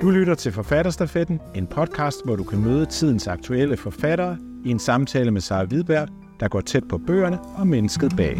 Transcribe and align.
Du 0.00 0.10
lytter 0.10 0.34
til 0.34 0.52
Forfatterstafetten, 0.52 1.40
en 1.54 1.66
podcast, 1.66 2.24
hvor 2.24 2.36
du 2.36 2.44
kan 2.44 2.64
møde 2.64 2.86
tidens 2.86 3.28
aktuelle 3.28 3.76
forfattere 3.76 4.38
i 4.64 4.70
en 4.70 4.78
samtale 4.78 5.30
med 5.30 5.40
Sara 5.40 5.64
Hvidberg, 5.64 6.08
der 6.40 6.48
går 6.48 6.60
tæt 6.60 6.88
på 6.88 6.98
bøgerne 6.98 7.38
og 7.58 7.66
mennesket 7.66 8.12
bag. 8.16 8.36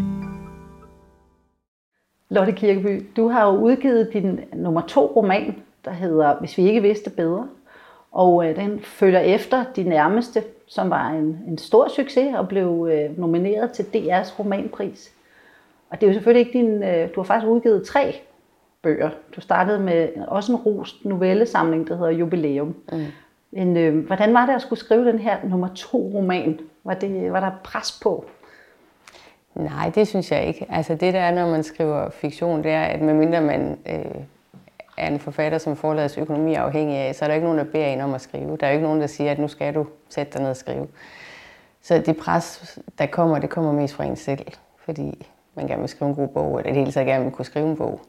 Lotte 2.29 2.53
Kirkeby, 2.53 3.07
du 3.17 3.29
har 3.29 3.47
jo 3.47 3.57
udgivet 3.57 4.11
din 4.13 4.41
nummer 4.53 4.81
to 4.81 5.07
roman, 5.17 5.57
der 5.85 5.91
hedder 5.91 6.39
Hvis 6.39 6.59
vi 6.59 6.63
ikke 6.63 6.83
vidste 6.83 7.11
bedre. 7.11 7.49
Og 8.13 8.49
øh, 8.49 8.57
den 8.57 8.81
følger 8.81 9.21
efter 9.21 9.65
De 9.77 9.83
Nærmeste, 9.83 10.43
som 10.67 10.91
var 10.91 11.11
en, 11.11 11.39
en 11.49 11.59
stor 11.59 11.89
succes 11.89 12.35
og 12.37 12.49
blev 12.49 12.89
øh, 12.93 13.19
nomineret 13.19 13.71
til 13.71 13.83
DR's 13.83 14.39
romanpris. 14.39 15.11
Og 15.91 16.01
det 16.01 16.07
er 16.07 16.11
jo 16.11 16.15
selvfølgelig 16.15 16.47
ikke 16.47 16.59
din... 16.59 16.83
Øh, 16.83 17.09
du 17.15 17.21
har 17.21 17.25
faktisk 17.25 17.51
udgivet 17.51 17.87
tre 17.87 18.21
bøger. 18.83 19.11
Du 19.37 19.41
startede 19.41 19.79
med 19.79 20.09
også 20.29 20.53
en 20.53 20.59
rost 20.59 21.05
novellesamling, 21.05 21.89
der 21.89 21.97
hedder 21.97 22.11
Jubilæum. 22.11 22.75
Mm. 22.93 23.05
Men, 23.51 23.77
øh, 23.77 24.07
hvordan 24.07 24.35
var 24.35 24.47
det 24.47 24.53
at 24.53 24.63
skulle 24.63 24.79
skrive 24.79 25.05
den 25.05 25.19
her 25.19 25.37
nummer 25.45 25.69
to 25.75 25.99
roman? 25.99 26.61
Var, 26.85 26.95
det, 26.95 27.33
var 27.33 27.41
der 27.41 27.51
pres 27.65 28.01
på? 28.03 28.25
Nej, 29.55 29.91
det 29.95 30.09
synes 30.09 30.33
jeg 30.33 30.47
ikke. 30.47 30.67
Altså 30.71 30.95
det 30.95 31.15
der 31.15 31.21
er, 31.21 31.35
når 31.35 31.51
man 31.51 31.63
skriver 31.63 32.11
fiktion, 32.11 32.63
det 32.63 32.71
er, 32.71 32.83
at 32.83 33.01
medmindre 33.01 33.41
man 33.41 33.79
øh, 33.87 34.23
er 34.97 35.09
en 35.09 35.19
forfatter, 35.19 35.59
som 35.59 35.77
forladets 35.77 36.19
økonomi 36.19 36.55
er 36.55 36.63
afhængig 36.63 36.97
af, 36.97 37.15
så 37.15 37.25
er 37.25 37.29
der 37.29 37.35
ikke 37.35 37.47
nogen, 37.47 37.59
der 37.59 37.73
beder 37.73 37.87
en 37.87 38.01
om 38.01 38.15
at 38.15 38.21
skrive. 38.21 38.57
Der 38.57 38.67
er 38.67 38.71
jo 38.71 38.75
ikke 38.75 38.87
nogen, 38.87 39.01
der 39.01 39.07
siger, 39.07 39.31
at 39.31 39.39
nu 39.39 39.49
skal 39.49 39.75
du 39.75 39.87
sætte 40.09 40.33
dig 40.33 40.41
ned 40.41 40.51
og 40.51 40.57
skrive. 40.57 40.89
Så 41.83 42.03
det 42.07 42.17
pres, 42.17 42.79
der 42.99 43.07
kommer, 43.07 43.39
det 43.39 43.51
kommer 43.51 43.73
mest 43.73 43.95
fra 43.95 44.05
en 44.05 44.17
selv, 44.17 44.47
fordi 44.85 45.27
man 45.55 45.67
gerne 45.67 45.81
vil 45.81 45.89
skrive 45.89 46.09
en 46.09 46.15
god 46.15 46.29
bog, 46.29 46.59
eller 46.59 46.73
det 46.73 46.79
hele 46.79 46.93
taget 46.93 47.07
gerne 47.07 47.25
vil 47.25 47.33
kunne 47.33 47.45
skrive 47.45 47.69
en 47.69 47.77
bog. 47.77 48.01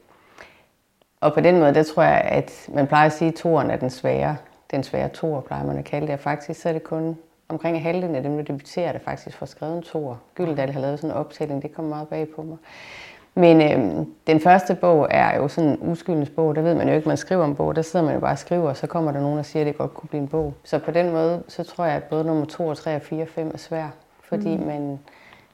Og 1.22 1.34
på 1.34 1.40
den 1.40 1.60
måde, 1.60 1.74
der 1.74 1.84
tror 1.84 2.04
jeg, 2.04 2.22
at 2.22 2.70
man 2.74 2.88
plejer 2.88 3.06
at 3.06 3.14
sige, 3.14 3.28
at 3.28 3.34
toren 3.34 3.72
er 3.72 3.76
den 3.76 3.90
svære. 3.90 4.38
Den 4.72 4.84
svære 4.84 5.10
tor, 5.10 5.42
plejer 5.42 5.66
man 5.66 5.78
at 5.78 5.86
kalde 5.86 6.08
det. 6.08 6.14
Og 6.14 6.20
faktisk 6.20 6.62
så 6.62 6.70
er 6.70 6.74
det 6.74 6.84
kun 6.84 7.18
omkring 7.50 7.84
halvdelen 7.84 8.16
af 8.16 8.24
dem, 8.24 8.38
der 8.38 8.44
debuterer, 8.44 8.92
der 8.92 9.00
faktisk 9.00 9.38
får 9.38 9.46
skrevet 9.46 9.78
en 9.78 9.82
tor. 9.82 10.20
Gyldendal 10.36 10.72
har 10.72 10.82
lavet 10.82 11.00
sådan 11.00 11.10
en 11.10 11.18
optælling, 11.18 11.62
det 11.62 11.74
kommer 11.74 11.90
meget 11.90 12.08
bag 12.08 12.28
på 12.36 12.44
mig. 12.44 12.58
Men 13.36 13.62
øh, 13.62 14.06
den 14.28 14.40
første 14.40 14.76
bog 14.76 15.08
er 15.10 15.38
jo 15.38 15.48
sådan 15.48 15.70
en 15.70 15.78
uskyldens 15.82 16.30
bog. 16.30 16.56
Der 16.56 16.62
ved 16.62 16.76
man 16.76 16.88
jo 16.88 16.96
ikke, 16.96 17.08
man 17.08 17.18
skriver 17.18 17.46
en 17.46 17.56
bog. 17.56 17.76
Der 17.76 17.82
sidder 17.82 18.06
man 18.06 18.14
jo 18.14 18.20
bare 18.20 18.32
og 18.32 18.38
skriver, 18.38 18.70
og 18.70 18.78
så 18.78 18.88
kommer 18.88 19.12
der 19.12 19.20
nogen, 19.20 19.38
der 19.38 19.44
siger, 19.44 19.64
at 19.64 19.68
det 19.68 19.78
godt 19.78 19.94
kunne 19.94 20.10
blive 20.10 20.22
en 20.22 20.28
bog. 20.28 20.54
Så 20.64 20.80
på 20.80 20.92
den 20.92 21.12
måde, 21.12 21.44
så 21.48 21.64
tror 21.64 21.86
jeg, 21.86 21.96
at 21.96 22.04
både 22.04 22.24
nummer 22.24 22.46
2, 22.46 22.68
og 22.68 22.78
3 22.78 22.96
og 22.96 23.02
4 23.02 23.22
og 23.22 23.28
5 23.28 23.52
er 23.54 23.58
svær. 23.58 23.88
Fordi 24.24 24.58
mm. 24.58 24.66
man 24.66 25.00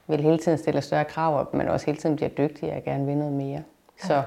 vil 0.07 0.21
hele 0.21 0.37
tiden 0.37 0.57
stille 0.57 0.81
større 0.81 1.05
krav 1.05 1.39
op, 1.39 1.53
men 1.53 1.67
også 1.67 1.85
hele 1.85 1.97
tiden 1.97 2.15
bliver 2.15 2.29
dygtigere 2.29 2.77
og 2.77 2.83
gerne 2.83 3.05
vil 3.05 3.17
noget 3.17 3.33
mere. 3.33 3.61
Så 4.03 4.21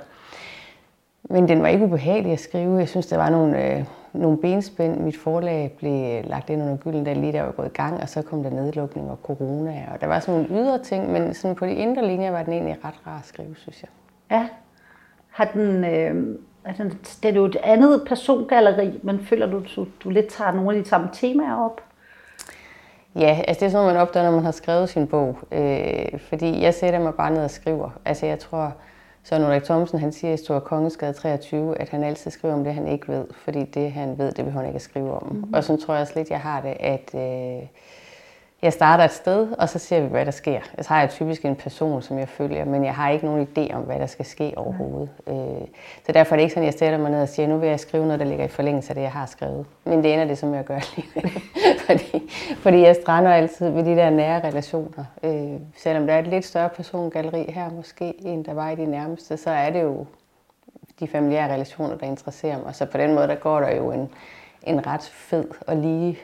men 1.24 1.48
den 1.48 1.62
var 1.62 1.68
ikke 1.68 1.84
ubehagelig 1.84 2.32
at 2.32 2.40
skrive. 2.40 2.78
Jeg 2.78 2.88
synes, 2.88 3.06
der 3.06 3.16
var 3.16 3.30
nogle, 3.30 3.64
øh, 3.64 3.84
nogle 4.12 4.38
benspænd. 4.38 5.00
Mit 5.00 5.16
forlag 5.16 5.72
blev 5.78 6.24
lagt 6.24 6.50
ind 6.50 6.62
under 6.62 6.76
gylden, 6.76 7.06
der 7.06 7.14
lige 7.14 7.32
der 7.32 7.42
var 7.42 7.52
gået 7.52 7.66
i 7.66 7.74
gang, 7.74 8.00
og 8.02 8.08
så 8.08 8.22
kom 8.22 8.42
der 8.42 8.50
nedlukning 8.50 9.10
og 9.10 9.18
corona. 9.22 9.88
Og 9.94 10.00
der 10.00 10.06
var 10.06 10.20
sådan 10.20 10.40
nogle 10.40 10.62
ydre 10.62 10.82
ting, 10.82 11.12
men 11.12 11.34
sådan 11.34 11.54
på 11.54 11.66
de 11.66 11.74
indre 11.74 12.06
linjer 12.06 12.30
var 12.30 12.42
den 12.42 12.52
egentlig 12.52 12.76
ret 12.84 13.06
rar 13.06 13.18
at 13.18 13.26
skrive, 13.26 13.56
synes 13.56 13.82
jeg. 13.82 13.88
Ja. 14.30 14.48
Har 15.30 15.44
den, 15.44 15.84
øh, 15.84 16.38
altså, 16.64 16.84
det 17.22 17.30
er 17.30 17.34
jo 17.34 17.44
et 17.44 17.56
andet 17.56 18.02
persongalleri, 18.06 19.00
men 19.02 19.20
føler 19.20 19.46
du, 19.46 19.62
du, 19.76 19.86
du 20.04 20.10
lidt 20.10 20.26
tager 20.26 20.52
nogle 20.52 20.76
af 20.76 20.82
de 20.82 20.88
samme 20.88 21.08
temaer 21.12 21.56
op? 21.56 21.80
Ja, 23.14 23.40
altså 23.48 23.60
det 23.60 23.66
er 23.66 23.70
sådan, 23.70 23.86
man 23.86 23.96
opdager, 23.96 24.24
når 24.24 24.32
man 24.32 24.44
har 24.44 24.50
skrevet 24.50 24.88
sin 24.88 25.06
bog. 25.06 25.38
Øh, 25.52 26.18
fordi 26.18 26.62
jeg 26.62 26.74
sætter 26.74 27.00
mig 27.00 27.14
bare 27.14 27.30
ned 27.30 27.44
og 27.44 27.50
skriver. 27.50 27.90
Altså 28.04 28.26
jeg 28.26 28.38
tror, 28.38 28.72
Søren 29.24 29.44
Ulrik 29.44 29.64
Thomsen 29.64 29.98
han 29.98 30.12
siger 30.12 30.34
i 30.34 30.36
Store 30.36 30.60
Kongeskade 30.60 31.12
23, 31.12 31.80
at 31.80 31.88
han 31.88 32.02
altid 32.02 32.30
skriver 32.30 32.54
om 32.54 32.64
det, 32.64 32.74
han 32.74 32.88
ikke 32.88 33.08
ved, 33.08 33.24
fordi 33.44 33.64
det, 33.64 33.92
han 33.92 34.18
ved, 34.18 34.32
det 34.32 34.44
behøver 34.44 34.64
han 34.64 34.74
ikke 34.74 34.80
skrive 34.80 35.14
om. 35.14 35.22
Mm-hmm. 35.22 35.54
Og 35.54 35.64
så 35.64 35.76
tror 35.76 35.94
jeg 35.94 36.00
også 36.00 36.12
lidt, 36.16 36.30
jeg 36.30 36.40
har 36.40 36.60
det, 36.60 36.76
at 36.80 37.10
øh, 37.14 37.66
jeg 38.62 38.72
starter 38.72 39.04
et 39.04 39.12
sted, 39.12 39.48
og 39.58 39.68
så 39.68 39.78
ser 39.78 40.00
vi, 40.00 40.06
hvad 40.06 40.24
der 40.24 40.30
sker. 40.30 40.60
Så 40.80 40.88
har 40.88 41.00
jeg 41.00 41.10
typisk 41.10 41.44
en 41.44 41.56
person, 41.56 42.02
som 42.02 42.18
jeg 42.18 42.28
følger, 42.28 42.64
men 42.64 42.84
jeg 42.84 42.94
har 42.94 43.10
ikke 43.10 43.24
nogen 43.26 43.48
idé 43.48 43.74
om, 43.74 43.82
hvad 43.82 43.98
der 43.98 44.06
skal 44.06 44.24
ske 44.24 44.52
overhovedet. 44.56 45.08
Øh, 45.26 45.68
så 46.06 46.12
derfor 46.12 46.34
er 46.34 46.36
det 46.36 46.42
ikke 46.42 46.54
sådan, 46.54 46.68
at 46.68 46.72
jeg 46.72 46.78
sætter 46.78 46.98
mig 46.98 47.10
ned 47.10 47.22
og 47.22 47.28
siger, 47.28 47.48
nu 47.48 47.58
vil 47.58 47.68
jeg 47.68 47.80
skrive 47.80 48.04
noget, 48.04 48.20
der 48.20 48.26
ligger 48.26 48.44
i 48.44 48.48
forlængelse 48.48 48.90
af 48.90 48.94
det, 48.94 49.02
jeg 49.02 49.12
har 49.12 49.26
skrevet. 49.26 49.66
Men 49.84 50.02
det 50.02 50.12
ender 50.12 50.24
det, 50.24 50.38
som 50.38 50.54
jeg 50.54 50.64
gør 50.64 50.78
lige 50.96 51.08
fordi, 52.62 52.80
jeg 52.80 52.96
strander 52.96 53.30
altid 53.30 53.70
ved 53.70 53.84
de 53.84 53.96
der 53.96 54.10
nære 54.10 54.48
relationer. 54.48 55.04
Øh, 55.22 55.60
selvom 55.76 56.06
der 56.06 56.14
er 56.14 56.18
et 56.18 56.26
lidt 56.26 56.44
større 56.44 56.68
persongalleri 56.68 57.52
her 57.52 57.70
måske, 57.70 58.26
end 58.26 58.44
der 58.44 58.54
var 58.54 58.70
i 58.70 58.76
de 58.76 58.86
nærmeste, 58.86 59.36
så 59.36 59.50
er 59.50 59.70
det 59.70 59.82
jo 59.82 60.06
de 61.00 61.08
familiære 61.08 61.52
relationer, 61.52 61.96
der 61.96 62.06
interesserer 62.06 62.62
mig. 62.64 62.74
Så 62.74 62.86
på 62.86 62.98
den 62.98 63.14
måde, 63.14 63.28
der 63.28 63.34
går 63.34 63.60
der 63.60 63.76
jo 63.76 63.92
en, 63.92 64.08
en 64.62 64.86
ret 64.86 65.02
fed 65.02 65.48
og 65.66 65.76
lige 65.76 66.18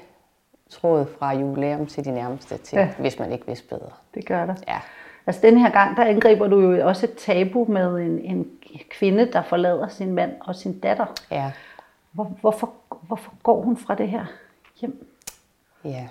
tråd 0.70 1.06
fra 1.18 1.34
jubilæum 1.34 1.86
til 1.86 2.04
de 2.04 2.10
nærmeste 2.10 2.58
til, 2.58 2.78
ja. 2.78 2.88
hvis 2.98 3.18
man 3.18 3.32
ikke 3.32 3.46
vidste 3.46 3.68
bedre. 3.68 3.90
Det 4.14 4.26
gør 4.26 4.46
der. 4.46 4.54
Ja. 4.68 4.78
Altså 5.26 5.42
den 5.42 5.58
her 5.58 5.70
gang, 5.70 5.96
der 5.96 6.04
angriber 6.04 6.46
du 6.46 6.60
jo 6.60 6.88
også 6.88 7.06
et 7.06 7.14
tabu 7.14 7.64
med 7.68 7.96
en, 7.96 8.18
en 8.18 8.46
kvinde, 8.90 9.32
der 9.32 9.42
forlader 9.42 9.88
sin 9.88 10.12
mand 10.12 10.32
og 10.40 10.54
sin 10.54 10.80
datter. 10.80 11.06
Ja. 11.30 11.52
Hvor, 12.12 12.24
hvorfor, 12.40 12.72
hvorfor 13.02 13.32
går 13.42 13.62
hun 13.62 13.76
fra 13.76 13.94
det 13.94 14.08
her 14.08 14.24
hjem? 14.80 15.06
Ja. 15.86 16.08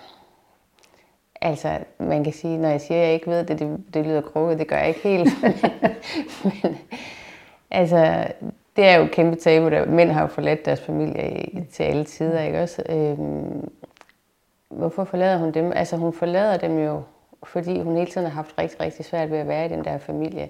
Altså, 1.41 1.79
man 1.99 2.23
kan 2.23 2.33
sige, 2.33 2.57
når 2.57 2.69
jeg 2.69 2.81
siger, 2.81 3.01
at 3.01 3.05
jeg 3.05 3.13
ikke 3.13 3.27
ved 3.27 3.43
det, 3.43 3.59
det, 3.59 3.83
det 3.93 4.05
lyder 4.05 4.21
krukket, 4.21 4.59
det 4.59 4.67
gør 4.67 4.77
jeg 4.77 4.87
ikke 4.87 4.99
helt. 5.03 5.29
Men, 6.43 6.77
altså, 7.71 8.27
det 8.75 8.85
er 8.85 8.95
jo 8.95 9.03
et 9.03 9.11
kæmpe 9.11 9.35
tabu, 9.35 9.69
der 9.69 9.85
mænd 9.85 10.11
har 10.11 10.21
jo 10.21 10.27
forladt 10.27 10.65
deres 10.65 10.81
familie 10.81 11.43
i, 11.43 11.61
til 11.71 11.83
alle 11.83 12.03
tider, 12.03 12.41
ikke 12.41 12.61
også? 12.61 12.83
Øhm, 12.89 13.69
hvorfor 14.69 15.03
forlader 15.03 15.37
hun 15.37 15.51
dem? 15.51 15.71
Altså 15.75 15.97
hun 15.97 16.13
forlader 16.13 16.57
dem 16.57 16.83
jo, 16.83 17.01
fordi 17.43 17.81
hun 17.81 17.95
hele 17.95 18.11
tiden 18.11 18.27
har 18.27 18.33
haft 18.33 18.55
rigtig, 18.59 18.81
rigtig 18.81 19.05
svært 19.05 19.31
ved 19.31 19.37
at 19.37 19.47
være 19.47 19.65
i 19.65 19.69
den 19.69 19.83
der 19.85 19.97
familie. 19.97 20.49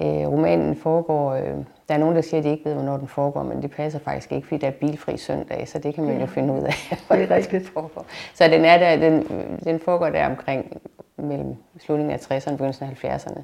Øh, 0.00 0.32
romanen 0.32 0.76
foregår, 0.76 1.32
øh, 1.32 1.54
der 1.88 1.94
er 1.94 1.98
nogen, 1.98 2.16
der 2.16 2.22
siger, 2.22 2.38
at 2.38 2.44
de 2.44 2.50
ikke 2.50 2.64
ved, 2.64 2.74
hvornår 2.74 2.96
den 2.96 3.08
foregår, 3.08 3.42
men 3.42 3.62
det 3.62 3.70
passer 3.70 3.98
faktisk 3.98 4.32
ikke, 4.32 4.46
fordi 4.46 4.60
der 4.60 4.66
er 4.66 4.72
bilfri 4.72 5.16
søndag, 5.16 5.68
så 5.68 5.78
det 5.78 5.94
kan 5.94 6.04
man 6.04 6.14
ja. 6.14 6.20
jo 6.20 6.26
finde 6.26 6.54
ud 6.54 6.62
af, 6.62 6.74
hvor 7.06 7.16
det 7.16 7.30
rigtigt 7.30 7.68
foregår. 7.68 8.06
Så 8.34 8.44
den, 8.44 8.64
er 8.64 8.78
der, 8.78 8.96
den, 8.96 9.26
den 9.64 9.80
foregår 9.80 10.08
der 10.08 10.26
omkring 10.26 10.80
mellem 11.16 11.56
slutningen 11.78 12.14
af 12.14 12.18
60'erne 12.18 12.50
og 12.50 12.56
begyndelsen 12.58 12.88
af 13.02 13.04
70'erne. 13.04 13.40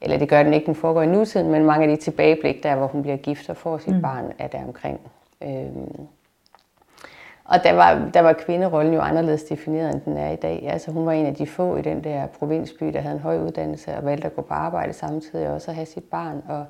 Eller 0.00 0.18
det 0.18 0.28
gør 0.28 0.42
den 0.42 0.54
ikke, 0.54 0.66
den 0.66 0.74
foregår 0.74 1.02
i 1.02 1.06
nutiden, 1.06 1.50
men 1.50 1.64
mange 1.64 1.90
af 1.90 1.96
de 1.96 2.02
tilbageblik, 2.02 2.62
der 2.62 2.76
hvor 2.76 2.86
hun 2.86 3.02
bliver 3.02 3.16
gift 3.16 3.50
og 3.50 3.56
får 3.56 3.78
sit 3.78 3.94
mm. 3.94 4.02
barn, 4.02 4.32
er 4.38 4.46
der 4.46 4.64
omkring. 4.64 5.00
Øh, 5.42 5.66
og 7.50 7.64
der 7.64 7.72
var, 7.72 8.10
der 8.14 8.20
var 8.20 8.32
kvinderollen 8.32 8.94
jo 8.94 9.00
anderledes 9.00 9.42
defineret, 9.44 9.94
end 9.94 10.00
den 10.00 10.16
er 10.16 10.30
i 10.30 10.36
dag. 10.36 10.66
Altså 10.68 10.90
hun 10.90 11.06
var 11.06 11.12
en 11.12 11.26
af 11.26 11.34
de 11.34 11.46
få 11.46 11.76
i 11.76 11.82
den 11.82 12.04
der 12.04 12.26
provinsby, 12.26 12.86
der 12.92 13.00
havde 13.00 13.14
en 13.14 13.20
høj 13.20 13.38
uddannelse 13.38 13.96
og 13.96 14.04
valgte 14.04 14.26
at 14.26 14.36
gå 14.36 14.42
på 14.42 14.54
arbejde 14.54 14.92
samtidig 14.92 15.48
og 15.48 15.54
også 15.54 15.70
at 15.70 15.74
have 15.74 15.86
sit 15.86 16.04
barn. 16.04 16.42
Og 16.48 16.66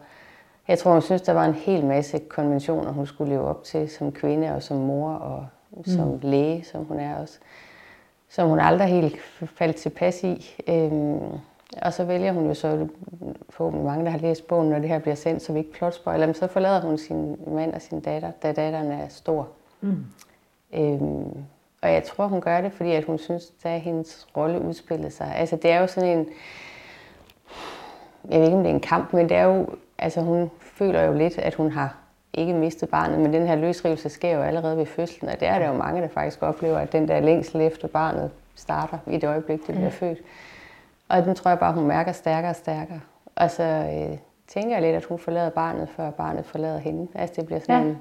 jeg 0.68 0.78
tror, 0.78 0.92
hun 0.92 1.02
synes, 1.02 1.22
der 1.22 1.32
var 1.32 1.44
en 1.44 1.54
hel 1.54 1.84
masse 1.84 2.18
konventioner, 2.18 2.92
hun 2.92 3.06
skulle 3.06 3.32
leve 3.32 3.44
op 3.44 3.64
til 3.64 3.90
som 3.90 4.12
kvinde 4.12 4.54
og 4.54 4.62
som 4.62 4.76
mor 4.76 5.10
og 5.12 5.46
som 5.84 6.08
mm. 6.08 6.18
læge, 6.22 6.64
som 6.64 6.84
hun 6.84 7.00
er 7.00 7.16
også. 7.16 7.38
Som 8.28 8.48
hun 8.48 8.60
aldrig 8.60 8.88
helt 8.88 9.16
faldt 9.56 9.76
tilpas 9.76 10.24
i. 10.24 10.56
Øhm, 10.68 11.20
og 11.82 11.92
så 11.92 12.04
vælger 12.04 12.32
hun 12.32 12.46
jo 12.46 12.54
så, 12.54 12.86
forhåbentlig 13.50 13.86
mange, 13.86 14.04
der 14.04 14.10
har 14.10 14.18
læst 14.18 14.48
bogen, 14.48 14.70
når 14.70 14.78
det 14.78 14.88
her 14.88 14.98
bliver 14.98 15.14
sendt, 15.14 15.42
så 15.42 15.52
vi 15.52 15.58
ikke 15.58 15.72
plotspoiler, 15.72 16.32
så 16.32 16.46
forlader 16.46 16.80
hun 16.80 16.98
sin 16.98 17.36
mand 17.46 17.74
og 17.74 17.82
sin 17.82 18.00
datter, 18.00 18.30
da 18.42 18.52
datteren 18.52 18.92
er 18.92 19.08
stor. 19.08 19.48
Mm. 19.80 20.04
Øhm, 20.74 21.44
og 21.82 21.92
jeg 21.92 22.04
tror, 22.04 22.26
hun 22.26 22.40
gør 22.40 22.60
det, 22.60 22.72
fordi 22.72 22.92
at 22.92 23.04
hun 23.04 23.18
synes, 23.18 23.52
at 23.64 23.80
hendes 23.80 24.26
rolle 24.36 24.60
udspillede 24.60 25.10
sig. 25.10 25.32
Altså, 25.36 25.56
det 25.56 25.70
er 25.70 25.80
jo 25.80 25.86
sådan 25.86 26.18
en... 26.18 26.26
Jeg 28.30 28.38
ved 28.40 28.46
ikke, 28.46 28.56
om 28.56 28.62
det 28.62 28.70
er 28.70 28.74
en 28.74 28.80
kamp, 28.80 29.12
men 29.12 29.28
det 29.28 29.36
er 29.36 29.44
jo... 29.44 29.66
Altså, 29.98 30.20
hun 30.20 30.50
føler 30.60 31.02
jo 31.02 31.12
lidt, 31.12 31.38
at 31.38 31.54
hun 31.54 31.70
har 31.70 31.96
ikke 32.32 32.54
mistet 32.54 32.88
barnet, 32.88 33.18
men 33.18 33.32
den 33.32 33.46
her 33.46 33.54
løsrivelse 33.54 34.08
sker 34.08 34.36
jo 34.36 34.42
allerede 34.42 34.76
ved 34.76 34.86
fødslen, 34.86 35.30
og 35.30 35.40
det 35.40 35.48
er 35.48 35.58
der 35.58 35.66
jo 35.66 35.72
mange, 35.72 36.02
der 36.02 36.08
faktisk 36.08 36.42
oplever, 36.42 36.78
at 36.78 36.92
den 36.92 37.08
der 37.08 37.20
længsel 37.20 37.60
efter 37.60 37.88
barnet 37.88 38.30
starter 38.54 38.98
i 39.06 39.16
det 39.16 39.24
øjeblik, 39.24 39.66
det 39.66 39.74
bliver 39.74 39.90
født. 39.90 40.18
Og 41.08 41.24
den 41.24 41.34
tror 41.34 41.48
jeg 41.48 41.58
bare, 41.58 41.72
hun 41.72 41.86
mærker 41.86 42.12
stærkere 42.12 42.50
og 42.50 42.56
stærkere. 42.56 43.00
Og 43.36 43.50
så 43.50 43.62
øh, 43.62 44.18
tænker 44.48 44.76
jeg 44.76 44.82
lidt, 44.82 44.96
at 44.96 45.04
hun 45.04 45.18
forlader 45.18 45.50
barnet, 45.50 45.88
før 45.88 46.10
barnet 46.10 46.46
forlader 46.46 46.78
hende. 46.78 47.08
Altså 47.14 47.34
det 47.36 47.46
bliver 47.46 47.60
sådan 47.60 47.82
ja. 47.82 47.88
en, 47.88 47.98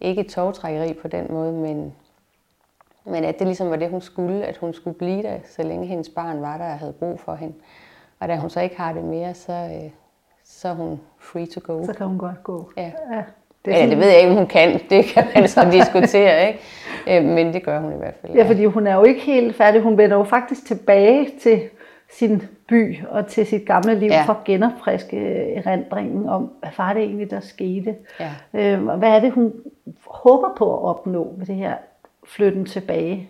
ikke 0.00 0.20
et 0.20 0.28
togtrækkeri 0.28 0.92
på 0.92 1.08
den 1.08 1.26
måde, 1.30 1.52
men 1.52 1.94
men 3.04 3.24
at 3.24 3.38
det 3.38 3.46
ligesom 3.46 3.70
var 3.70 3.76
det, 3.76 3.90
hun 3.90 4.00
skulle, 4.00 4.44
at 4.44 4.56
hun 4.56 4.74
skulle 4.74 4.98
blive 4.98 5.22
der, 5.22 5.38
så 5.44 5.62
længe 5.62 5.86
hendes 5.86 6.08
barn 6.08 6.40
var 6.40 6.58
der 6.58 6.64
og 6.64 6.78
havde 6.78 6.92
brug 6.92 7.20
for 7.20 7.34
hende. 7.34 7.54
Og 8.20 8.28
da 8.28 8.36
hun 8.36 8.50
så 8.50 8.60
ikke 8.60 8.76
har 8.76 8.92
det 8.92 9.04
mere, 9.04 9.34
så, 9.34 9.52
øh, 9.52 9.90
så 10.44 10.68
er 10.68 10.74
hun 10.74 11.00
free 11.18 11.46
to 11.46 11.60
go. 11.64 11.86
Så 11.86 11.92
kan 11.92 12.06
hun 12.06 12.18
godt 12.18 12.42
gå. 12.42 12.70
Ja. 12.76 12.92
ja. 13.12 13.22
Det, 13.64 13.70
ja, 13.70 13.86
det 13.86 13.98
ved 13.98 14.06
jeg 14.06 14.16
ikke, 14.16 14.30
om 14.30 14.36
hun 14.36 14.46
kan. 14.46 14.80
Det 14.90 15.04
kan 15.04 15.26
man 15.34 15.48
så 15.48 15.68
diskutere, 15.72 16.48
ikke? 16.48 16.60
Øh, 17.08 17.24
men 17.24 17.52
det 17.52 17.62
gør 17.62 17.80
hun 17.80 17.92
i 17.92 17.96
hvert 17.96 18.14
fald. 18.20 18.34
Ja, 18.34 18.48
fordi 18.48 18.64
hun 18.64 18.86
er 18.86 18.94
jo 18.94 19.04
ikke 19.04 19.20
helt 19.20 19.56
færdig. 19.56 19.80
Hun 19.80 19.98
vender 19.98 20.16
jo 20.16 20.24
faktisk 20.24 20.66
tilbage 20.66 21.30
til 21.40 21.62
sin 22.10 22.42
by 22.68 22.98
og 23.08 23.26
til 23.26 23.46
sit 23.46 23.66
gamle 23.66 23.98
liv 23.98 24.08
ja. 24.08 24.22
for 24.26 24.32
at 24.32 24.44
genopfriske 24.44 25.16
erindringen 25.54 26.28
om, 26.28 26.52
hvad 26.60 26.70
var 26.78 26.92
det 26.92 27.02
egentlig, 27.02 27.30
der 27.30 27.40
skete. 27.40 27.94
Ja. 28.20 28.30
Øh, 28.54 28.84
hvad 28.84 29.08
er 29.08 29.20
det, 29.20 29.32
hun 29.32 29.52
håber 30.06 30.48
på 30.56 30.74
at 30.74 30.82
opnå 30.82 31.34
med 31.38 31.46
det 31.46 31.54
her 31.54 31.74
flytten 32.26 32.66
tilbage? 32.66 33.28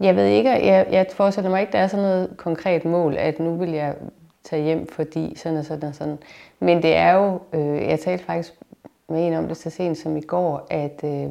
Jeg 0.00 0.16
ved 0.16 0.26
ikke, 0.26 0.50
jeg, 0.50 0.86
jeg 0.90 1.06
forestiller 1.10 1.50
mig 1.50 1.60
ikke, 1.60 1.72
der 1.72 1.78
er 1.78 1.86
sådan 1.86 2.04
noget 2.04 2.34
konkret 2.36 2.84
mål, 2.84 3.16
at 3.16 3.38
nu 3.38 3.56
vil 3.56 3.70
jeg 3.70 3.94
tage 4.44 4.62
hjem, 4.62 4.86
fordi 4.86 5.34
sådan 5.36 5.58
og 5.58 5.64
sådan 5.64 5.88
og 5.88 5.94
sådan. 5.94 6.18
Men 6.60 6.82
det 6.82 6.96
er 6.96 7.12
jo, 7.12 7.40
øh, 7.52 7.88
jeg 7.88 8.00
talte 8.00 8.24
faktisk 8.24 8.54
med 9.08 9.26
en 9.26 9.34
om 9.34 9.48
det 9.48 9.56
så 9.56 9.70
sent 9.70 9.98
som 9.98 10.16
i 10.16 10.20
går, 10.20 10.66
at, 10.70 11.00
øh, 11.04 11.30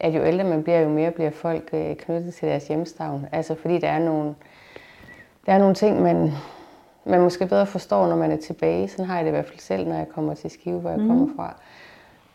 at 0.00 0.14
jo 0.14 0.24
ældre 0.24 0.44
man 0.44 0.62
bliver, 0.62 0.80
jo 0.80 0.88
mere 0.88 1.10
bliver 1.10 1.30
folk 1.30 1.70
øh, 1.72 1.96
knyttet 1.96 2.34
til 2.34 2.48
deres 2.48 2.68
hjemstavn. 2.68 3.26
Altså 3.32 3.54
fordi 3.54 3.78
der 3.78 3.88
er 3.88 3.98
nogle, 3.98 4.34
der 5.46 5.52
er 5.52 5.58
nogle 5.58 5.74
ting, 5.74 6.02
man, 6.02 6.30
man 7.04 7.20
måske 7.20 7.46
bedre 7.46 7.66
forstår, 7.66 8.06
når 8.06 8.16
man 8.16 8.30
er 8.30 8.36
tilbage. 8.36 8.88
Sådan 8.88 9.04
har 9.04 9.16
jeg 9.16 9.24
det 9.24 9.30
i 9.30 9.34
hvert 9.34 9.46
fald 9.46 9.58
selv, 9.58 9.88
når 9.88 9.96
jeg 9.96 10.08
kommer 10.08 10.34
til 10.34 10.50
Skive, 10.50 10.80
hvor 10.80 10.90
jeg 10.90 10.98
mm. 10.98 11.08
kommer 11.08 11.28
fra. 11.36 11.60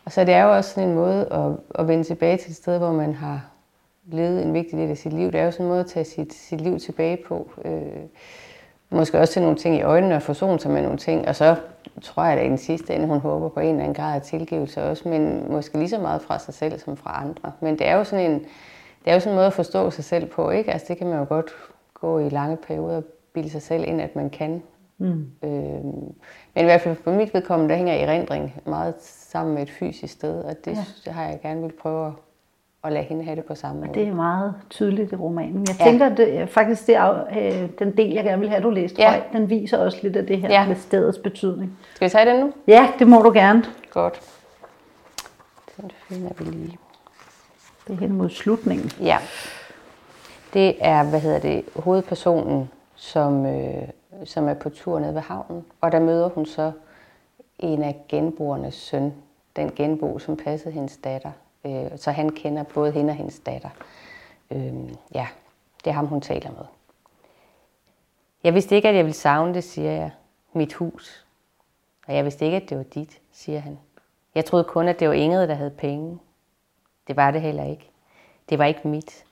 Og 0.04 0.12
så 0.12 0.24
det 0.24 0.34
er 0.34 0.42
jo 0.42 0.56
også 0.56 0.70
sådan 0.70 0.88
en 0.88 0.94
måde 0.94 1.26
at, 1.30 1.80
at 1.80 1.88
vende 1.88 2.04
tilbage 2.04 2.36
til 2.36 2.50
et 2.50 2.56
sted, 2.56 2.78
hvor 2.78 2.92
man 2.92 3.14
har 3.14 3.50
levet 4.06 4.42
en 4.42 4.54
vigtig 4.54 4.78
del 4.78 4.90
af 4.90 4.96
sit 4.96 5.12
liv. 5.12 5.32
Det 5.32 5.40
er 5.40 5.44
jo 5.44 5.50
sådan 5.50 5.66
en 5.66 5.70
måde 5.70 5.80
at 5.80 5.86
tage 5.86 6.04
sit, 6.04 6.34
sit 6.34 6.60
liv 6.60 6.78
tilbage 6.78 7.18
på. 7.26 7.50
Øh, 7.64 7.82
måske 8.90 9.18
også 9.18 9.32
til 9.32 9.42
nogle 9.42 9.56
ting 9.56 9.76
i 9.76 9.82
øjnene 9.82 10.16
og 10.16 10.22
forsone 10.22 10.60
sig 10.60 10.70
med 10.70 10.82
nogle 10.82 10.98
ting. 10.98 11.28
Og 11.28 11.36
så 11.36 11.56
tror 12.02 12.24
jeg, 12.24 12.38
at 12.38 12.46
i 12.46 12.48
den 12.48 12.58
sidste 12.58 12.94
ende, 12.94 13.06
hun 13.06 13.18
håber 13.18 13.48
på 13.48 13.60
en 13.60 13.68
eller 13.68 13.80
anden 13.80 13.94
grad 13.94 14.14
af 14.14 14.22
tilgivelse 14.22 14.82
også, 14.82 15.08
men 15.08 15.52
måske 15.52 15.78
lige 15.78 15.88
så 15.88 15.98
meget 15.98 16.22
fra 16.22 16.38
sig 16.38 16.54
selv 16.54 16.78
som 16.78 16.96
fra 16.96 17.22
andre. 17.22 17.52
Men 17.60 17.78
det 17.78 17.88
er 17.88 17.96
jo 17.96 18.04
sådan 18.04 18.30
en, 18.30 18.38
det 19.04 19.10
er 19.10 19.14
jo 19.14 19.20
sådan 19.20 19.32
en 19.32 19.36
måde 19.36 19.46
at 19.46 19.52
forstå 19.52 19.90
sig 19.90 20.04
selv 20.04 20.26
på, 20.26 20.50
ikke? 20.50 20.72
Altså 20.72 20.86
det 20.88 20.98
kan 20.98 21.06
man 21.06 21.18
jo 21.18 21.26
godt 21.28 21.50
gå 21.94 22.18
i 22.18 22.28
lange 22.28 22.56
perioder 22.56 22.96
og 22.96 23.04
bilde 23.32 23.50
sig 23.50 23.62
selv 23.62 23.84
ind, 23.88 24.00
at 24.00 24.16
man 24.16 24.30
kan. 24.30 24.62
Mm. 25.04 25.48
Øh, 25.48 25.84
men 26.54 26.62
i 26.62 26.62
hvert 26.62 26.80
fald 26.80 26.96
for 26.96 27.10
mit 27.10 27.34
vedkommende, 27.34 27.72
der 27.72 27.76
hænger 27.76 27.94
erindring 27.94 28.62
meget 28.66 28.94
sammen 29.00 29.54
med 29.54 29.62
et 29.62 29.70
fysisk 29.70 30.12
sted, 30.12 30.44
og 30.44 30.56
det, 30.64 30.76
ja. 31.06 31.12
har 31.12 31.24
jeg 31.24 31.38
gerne 31.42 31.62
vil 31.62 31.72
prøve 31.72 32.06
at 32.06 32.12
og 32.84 32.92
lade 32.92 33.04
hende 33.04 33.24
have 33.24 33.36
det 33.36 33.44
på 33.44 33.54
samme 33.54 33.80
måde. 33.80 33.90
Og 33.90 33.94
det 33.94 34.08
er 34.08 34.14
meget 34.14 34.54
tydeligt 34.70 35.12
i 35.12 35.16
romanen. 35.16 35.66
Jeg 35.68 35.76
ja. 35.80 35.84
tænker, 35.84 36.14
det, 36.14 36.48
faktisk 36.48 36.86
det, 36.86 36.96
øh, 37.36 37.68
den 37.78 37.96
del, 37.96 38.12
jeg 38.12 38.24
gerne 38.24 38.40
vil 38.40 38.48
have, 38.48 38.62
du 38.62 38.70
læst 38.70 38.98
ja. 38.98 39.10
højt, 39.10 39.22
den 39.32 39.50
viser 39.50 39.78
også 39.78 39.98
lidt 40.02 40.16
af 40.16 40.26
det 40.26 40.38
her 40.38 40.48
ja. 40.48 40.66
med 40.66 40.76
stedets 40.76 41.18
betydning. 41.18 41.78
Skal 41.94 42.08
vi 42.08 42.10
tage 42.10 42.30
den 42.30 42.40
nu? 42.40 42.52
Ja, 42.68 42.88
det 42.98 43.08
må 43.08 43.22
du 43.22 43.32
gerne. 43.32 43.64
Godt. 43.90 44.20
Den 45.76 45.90
finder 46.08 46.30
vi 46.38 46.44
lige. 46.44 46.78
Det 47.86 47.94
er 47.94 47.96
hen 48.00 48.12
mod 48.12 48.30
slutningen. 48.30 48.90
Ja. 49.00 49.18
Det 50.54 50.74
er, 50.80 51.04
hvad 51.04 51.20
hedder 51.20 51.38
det, 51.38 51.64
hovedpersonen, 51.76 52.70
som, 52.94 53.46
øh, 53.46 53.82
som 54.24 54.48
er 54.48 54.54
på 54.54 54.70
tur 54.70 54.98
ned 54.98 55.12
ved 55.12 55.20
havnen. 55.20 55.64
Og 55.80 55.92
der 55.92 56.00
møder 56.00 56.28
hun 56.28 56.46
så 56.46 56.72
en 57.58 57.82
af 57.82 58.04
genboernes 58.08 58.74
søn, 58.74 59.14
den 59.56 59.70
genbo, 59.70 60.18
som 60.18 60.36
passede 60.36 60.74
hendes 60.74 60.96
datter. 60.96 61.32
Øh, 61.66 61.90
så 61.96 62.10
han 62.10 62.28
kender 62.28 62.62
både 62.62 62.92
hende 62.92 63.10
og 63.10 63.14
hendes 63.14 63.38
datter. 63.38 63.70
Øh, 64.50 64.74
ja, 65.14 65.26
det 65.84 65.90
er 65.90 65.94
ham, 65.94 66.06
hun 66.06 66.20
taler 66.20 66.50
med. 66.50 66.64
Jeg 68.44 68.54
vidste 68.54 68.76
ikke, 68.76 68.88
at 68.88 68.94
jeg 68.94 69.04
ville 69.04 69.16
savne 69.16 69.54
det, 69.54 69.64
siger 69.64 69.90
jeg. 69.90 70.10
Mit 70.52 70.74
hus. 70.74 71.26
Og 72.06 72.14
jeg 72.14 72.24
vidste 72.24 72.44
ikke, 72.44 72.56
at 72.56 72.68
det 72.68 72.76
var 72.76 72.84
dit, 72.84 73.20
siger 73.32 73.60
han. 73.60 73.78
Jeg 74.34 74.44
troede 74.44 74.64
kun, 74.64 74.88
at 74.88 75.00
det 75.00 75.08
var 75.08 75.14
Ingrid, 75.14 75.48
der 75.48 75.54
havde 75.54 75.70
penge. 75.70 76.18
Det 77.08 77.16
var 77.16 77.30
det 77.30 77.40
heller 77.40 77.64
ikke. 77.64 77.90
Det 78.48 78.58
var 78.58 78.64
ikke 78.64 78.88
mit. 78.88 79.24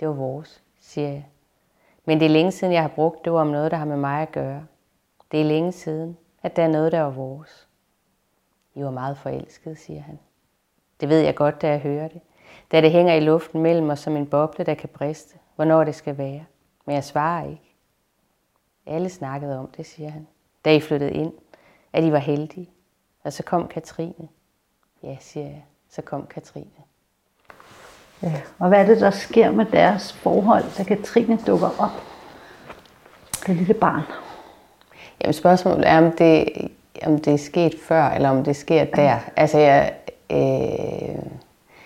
Det 0.00 0.08
var 0.08 0.14
vores, 0.14 0.62
siger 0.80 1.08
jeg. 1.08 1.24
Men 2.04 2.20
det 2.20 2.26
er 2.26 2.30
længe 2.30 2.52
siden, 2.52 2.72
jeg 2.72 2.82
har 2.82 2.88
brugt 2.88 3.24
det 3.24 3.32
om 3.32 3.46
noget, 3.46 3.70
der 3.70 3.76
har 3.76 3.84
med 3.84 3.96
mig 3.96 4.22
at 4.22 4.32
gøre. 4.32 4.66
Det 5.32 5.40
er 5.40 5.44
længe 5.44 5.72
siden, 5.72 6.16
at 6.42 6.56
der 6.56 6.62
er 6.62 6.68
noget, 6.68 6.92
der 6.92 7.00
var 7.00 7.10
vores. 7.10 7.68
I 8.74 8.82
var 8.82 8.90
meget 8.90 9.18
forelskede, 9.18 9.76
siger 9.76 10.00
han. 10.00 10.18
Det 11.00 11.08
ved 11.08 11.20
jeg 11.20 11.34
godt, 11.34 11.62
da 11.62 11.68
jeg 11.68 11.80
hører 11.80 12.08
det. 12.08 12.20
Da 12.72 12.80
det 12.80 12.90
hænger 12.90 13.14
i 13.14 13.20
luften 13.20 13.62
mellem 13.62 13.90
os 13.90 13.98
som 13.98 14.16
en 14.16 14.26
boble, 14.26 14.64
der 14.64 14.74
kan 14.74 14.88
briste. 14.88 15.38
Hvornår 15.56 15.84
det 15.84 15.94
skal 15.94 16.18
være. 16.18 16.44
Men 16.84 16.94
jeg 16.94 17.04
svarer 17.04 17.46
ikke. 17.46 17.76
Alle 18.86 19.08
snakkede 19.08 19.58
om 19.58 19.70
det, 19.76 19.86
siger 19.86 20.10
han. 20.10 20.26
Da 20.64 20.74
I 20.74 20.80
flyttede 20.80 21.12
ind. 21.12 21.32
At 21.92 22.04
I 22.04 22.12
var 22.12 22.18
heldige. 22.18 22.70
Og 23.22 23.32
så 23.32 23.42
kom 23.42 23.68
Katrine. 23.68 24.28
Ja, 25.02 25.16
siger 25.20 25.46
jeg. 25.46 25.64
Så 25.88 26.02
kom 26.02 26.26
Katrine. 26.26 26.70
Ja, 28.22 28.32
og 28.58 28.68
hvad 28.68 28.80
er 28.80 28.86
det, 28.86 29.00
der 29.00 29.10
sker 29.10 29.50
med 29.50 29.64
deres 29.64 30.12
forhold, 30.12 30.64
da 30.78 30.82
Katrine 30.82 31.38
dukker 31.46 31.68
op? 31.78 31.90
Det 33.46 33.56
lille 33.56 33.74
barn. 33.74 34.02
Jamen 35.20 35.32
spørgsmålet 35.32 35.88
er, 35.88 35.98
om 35.98 36.12
det, 36.12 36.48
om 37.06 37.18
det 37.18 37.32
er 37.32 37.38
sket 37.38 37.74
før, 37.88 38.04
eller 38.04 38.30
om 38.30 38.44
det 38.44 38.56
sker 38.56 38.84
der. 38.84 39.16
Altså 39.36 39.58
jeg, 39.58 39.92
Øh, 40.32 40.38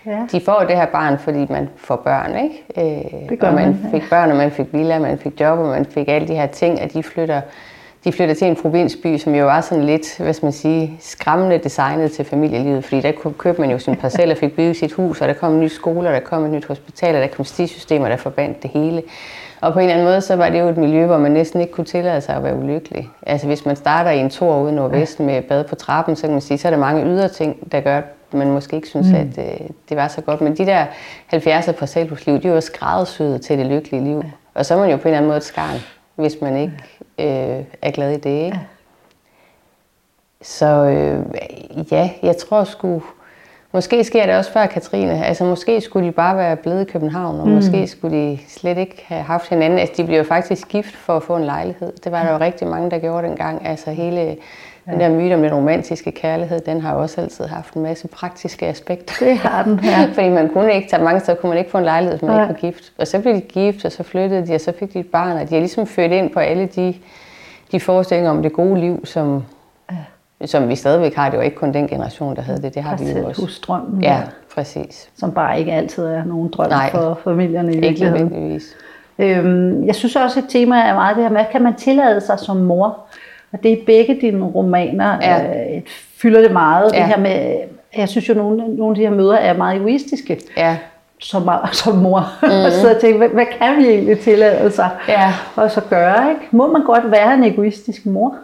ja. 0.05 0.27
De 0.31 0.41
får 0.45 0.59
det 0.67 0.75
her 0.75 0.85
barn, 0.85 1.19
fordi 1.19 1.45
man 1.49 1.69
får 1.75 1.95
børn, 1.95 2.35
ikke? 2.43 2.63
Øh, 2.77 3.29
det 3.29 3.39
gør 3.39 3.47
og 3.47 3.53
man, 3.53 3.79
man 3.83 3.91
fik 3.91 4.09
børn, 4.09 4.31
og 4.31 4.37
man 4.37 4.51
fik 4.51 4.73
villa, 4.73 4.99
man 4.99 5.17
fik 5.17 5.41
job, 5.41 5.59
og 5.59 5.65
man 5.67 5.85
fik 5.85 6.07
alle 6.07 6.27
de 6.27 6.35
her 6.35 6.47
ting, 6.47 6.81
at 6.81 6.93
de 6.93 7.03
flytter, 7.03 7.41
de 8.05 8.11
flytter 8.11 8.35
til 8.35 8.47
en 8.47 8.55
provinsby, 8.55 9.17
som 9.17 9.35
jo 9.35 9.45
var 9.45 9.61
sådan 9.61 9.83
lidt, 9.83 10.17
hvad 10.17 10.33
skal 10.33 10.45
man 10.45 10.53
sige, 10.53 10.97
skræmmende 10.99 11.57
designet 11.57 12.11
til 12.11 12.25
familielivet, 12.25 12.83
fordi 12.83 13.01
der 13.01 13.11
kunne 13.11 13.33
købe 13.33 13.61
man 13.61 13.71
jo 13.71 13.79
sin 13.79 13.95
parcel 13.95 14.31
og 14.31 14.37
fik 14.37 14.55
bygget 14.55 14.77
sit 14.77 14.93
hus, 14.93 15.21
og 15.21 15.27
der 15.27 15.33
kom 15.33 15.53
en 15.53 15.59
ny 15.59 15.67
skole, 15.67 16.07
og 16.07 16.13
der 16.13 16.19
kom 16.19 16.45
et 16.45 16.51
nyt 16.51 16.65
hospital, 16.65 17.15
og 17.15 17.21
der 17.21 17.27
kom 17.27 17.45
stisystemer, 17.45 18.09
der 18.09 18.17
forbandt 18.17 18.63
det 18.63 18.71
hele. 18.71 19.03
Og 19.61 19.73
på 19.73 19.79
en 19.79 19.83
eller 19.83 19.93
anden 19.93 20.07
måde, 20.07 20.21
så 20.21 20.35
var 20.35 20.49
det 20.49 20.59
jo 20.59 20.67
et 20.67 20.77
miljø, 20.77 21.05
hvor 21.05 21.17
man 21.17 21.31
næsten 21.31 21.61
ikke 21.61 21.73
kunne 21.73 21.85
tillade 21.85 22.21
sig 22.21 22.35
at 22.35 22.43
være 22.43 22.55
ulykkelig. 22.55 23.09
Altså 23.21 23.47
hvis 23.47 23.65
man 23.65 23.75
starter 23.75 24.11
i 24.11 24.19
en 24.19 24.29
tor 24.29 24.61
ude 24.61 24.75
nordvest 24.75 25.19
med 25.19 25.41
bad 25.41 25.63
på 25.63 25.75
trappen, 25.75 26.15
så 26.15 26.21
kan 26.21 26.31
man 26.31 26.41
sige, 26.41 26.57
så 26.57 26.67
er 26.67 26.69
der 26.69 26.77
mange 26.77 27.05
ydre 27.05 27.29
ting, 27.29 27.71
der 27.71 27.81
gør, 27.81 28.01
man 28.31 28.51
måske 28.51 28.75
ikke 28.75 28.87
synes, 28.87 29.07
mm. 29.07 29.15
at 29.15 29.37
øh, 29.37 29.67
det 29.89 29.97
var 29.97 30.07
så 30.07 30.21
godt. 30.21 30.41
Men 30.41 30.57
de 30.57 30.65
der 30.65 30.85
70'er 31.33 31.71
parcelhusliv, 31.71 32.41
de 32.41 32.51
var 32.51 32.59
skræddersyet 32.59 33.41
til 33.41 33.57
det 33.57 33.65
lykkelige 33.65 34.03
liv. 34.03 34.23
Og 34.53 34.65
så 34.65 34.73
er 34.73 34.77
man 34.77 34.89
jo 34.89 34.97
på 34.97 35.01
en 35.01 35.07
eller 35.07 35.17
anden 35.17 35.27
måde 35.27 35.37
et 35.37 35.43
skarn, 35.43 35.79
hvis 36.15 36.41
man 36.41 36.57
ikke 36.57 36.73
øh, 37.19 37.65
er 37.81 37.91
glad 37.91 38.11
i 38.11 38.17
det. 38.17 38.45
Ikke? 38.45 38.57
Ja. 38.57 38.59
Så 40.41 40.65
øh, 40.65 41.25
ja, 41.91 42.09
jeg 42.23 42.37
tror 42.37 42.63
sgu, 42.63 43.03
måske 43.71 44.03
sker 44.03 44.25
det 44.25 44.35
også 44.35 44.51
før 44.51 44.65
Katrine. 44.65 45.25
Altså 45.25 45.43
måske 45.43 45.81
skulle 45.81 46.07
de 46.07 46.11
bare 46.11 46.37
være 46.37 46.55
blevet 46.55 46.87
i 46.87 46.91
København, 46.91 47.39
og 47.39 47.47
mm. 47.47 47.53
måske 47.53 47.87
skulle 47.87 48.17
de 48.17 48.39
slet 48.47 48.77
ikke 48.77 49.03
have 49.07 49.23
haft 49.23 49.49
hinanden. 49.49 49.79
Altså 49.79 49.93
de 49.97 50.03
blev 50.03 50.17
jo 50.17 50.23
faktisk 50.23 50.67
gift 50.67 50.95
for 50.95 51.17
at 51.17 51.23
få 51.23 51.35
en 51.35 51.43
lejlighed. 51.43 51.93
Det 52.03 52.11
var 52.11 52.23
der 52.23 52.31
jo 52.31 52.37
rigtig 52.37 52.67
mange, 52.67 52.91
der 52.91 52.99
gjorde 52.99 53.27
dengang. 53.27 53.67
Altså 53.67 53.91
hele 53.91 54.37
den 54.85 54.99
der 54.99 55.09
myte 55.09 55.33
om 55.33 55.41
den 55.41 55.53
romantiske 55.53 56.11
kærlighed, 56.11 56.59
den 56.59 56.81
har 56.81 56.93
også 56.93 57.21
altid 57.21 57.45
haft 57.45 57.73
en 57.73 57.81
masse 57.81 58.07
praktiske 58.07 58.67
aspekter. 58.67 59.25
Det 59.25 59.37
har 59.37 59.63
den, 59.63 59.79
ja. 59.83 60.07
Fordi 60.13 60.29
man 60.29 60.49
kunne 60.49 60.73
ikke, 60.73 60.89
tage 60.89 61.03
mange 61.03 61.19
steder 61.19 61.37
kunne 61.37 61.49
man 61.49 61.57
ikke 61.57 61.71
få 61.71 61.77
en 61.77 61.83
lejlighed, 61.83 62.17
hvis 62.17 62.27
man 62.27 62.37
ja. 62.37 62.41
ikke 62.41 62.53
var 62.53 62.59
gift. 62.59 62.91
Og 62.97 63.07
så 63.07 63.19
blev 63.19 63.33
de 63.35 63.41
gift, 63.41 63.85
og 63.85 63.91
så 63.91 64.03
flyttede 64.03 64.47
de, 64.47 64.55
og 64.55 64.61
så 64.61 64.73
fik 64.79 64.93
de 64.93 64.99
et 64.99 65.07
barn, 65.07 65.37
og 65.37 65.49
de 65.49 65.53
har 65.53 65.59
ligesom 65.59 65.87
ført 65.87 66.11
ind 66.11 66.29
på 66.29 66.39
alle 66.39 66.65
de, 66.65 66.95
de 67.71 67.79
forestillinger 67.79 68.31
om 68.31 68.41
det 68.41 68.53
gode 68.53 68.79
liv, 68.79 69.05
som, 69.05 69.43
ja. 69.91 70.47
som 70.47 70.69
vi 70.69 70.75
stadigvæk 70.75 71.15
har. 71.15 71.29
Det 71.29 71.37
var 71.37 71.43
ikke 71.43 71.57
kun 71.57 71.73
den 71.73 71.87
generation, 71.87 72.35
der 72.35 72.41
havde 72.41 72.61
det, 72.61 72.75
det 72.75 72.83
har 72.83 72.97
vi 72.97 73.11
jo 73.11 73.27
også. 73.27 73.41
Husdrømmen, 73.41 74.03
ja, 74.03 74.21
præcis. 74.55 75.09
Som 75.17 75.31
bare 75.31 75.59
ikke 75.59 75.71
altid 75.71 76.05
er 76.05 76.23
nogen 76.23 76.49
drøm 76.49 76.69
Nej, 76.69 76.91
for 76.91 77.19
familierne 77.23 77.73
i 77.73 77.79
virkeligheden. 77.79 78.23
Ikke 78.23 78.35
nødvendigvis. 78.35 78.75
Øhm, 79.19 79.85
jeg 79.85 79.95
synes 79.95 80.15
også, 80.15 80.39
et 80.39 80.45
tema 80.49 80.79
er 80.79 80.93
meget 80.93 81.15
det 81.15 81.23
her 81.23 81.31
med, 81.31 81.45
kan 81.51 81.63
man 81.63 81.75
tillade 81.75 82.21
sig 82.21 82.39
som 82.39 82.57
mor 82.57 82.99
og 83.55 83.63
det 83.63 83.73
er 83.73 83.77
begge 83.85 84.17
dine 84.21 84.45
romaner, 84.45 85.17
ja. 85.21 85.43
øh, 85.43 85.81
fylder 86.17 86.41
det 86.41 86.51
meget. 86.51 86.93
Ja. 86.93 86.99
Det 86.99 87.05
her 87.05 87.17
med, 87.17 87.55
jeg 87.97 88.09
synes 88.09 88.29
jo, 88.29 88.33
at 88.33 88.37
nogle, 88.37 88.57
nogle 88.57 88.91
af 88.91 88.95
de 88.95 89.01
her 89.01 89.15
møder 89.15 89.35
er 89.35 89.57
meget 89.57 89.77
egoistiske. 89.77 90.39
Ja 90.57 90.77
som, 91.19 91.49
som 91.71 91.97
mor, 91.97 92.31
mm. 92.43 92.49
og 92.49 92.71
så 92.81 92.89
og 92.95 93.01
tænke, 93.01 93.17
hvad, 93.17 93.29
hvad 93.29 93.45
kan 93.59 93.77
vi 93.77 93.87
egentlig 93.87 94.19
tillade 94.19 94.71
sig 94.71 94.89
ja. 95.07 95.33
og 95.55 95.71
så 95.71 95.81
gøre? 95.89 96.29
Ikke? 96.29 96.41
Må 96.51 96.71
man 96.71 96.83
godt 96.83 97.11
være 97.11 97.33
en 97.33 97.43
egoistisk 97.43 98.05
mor? 98.05 98.35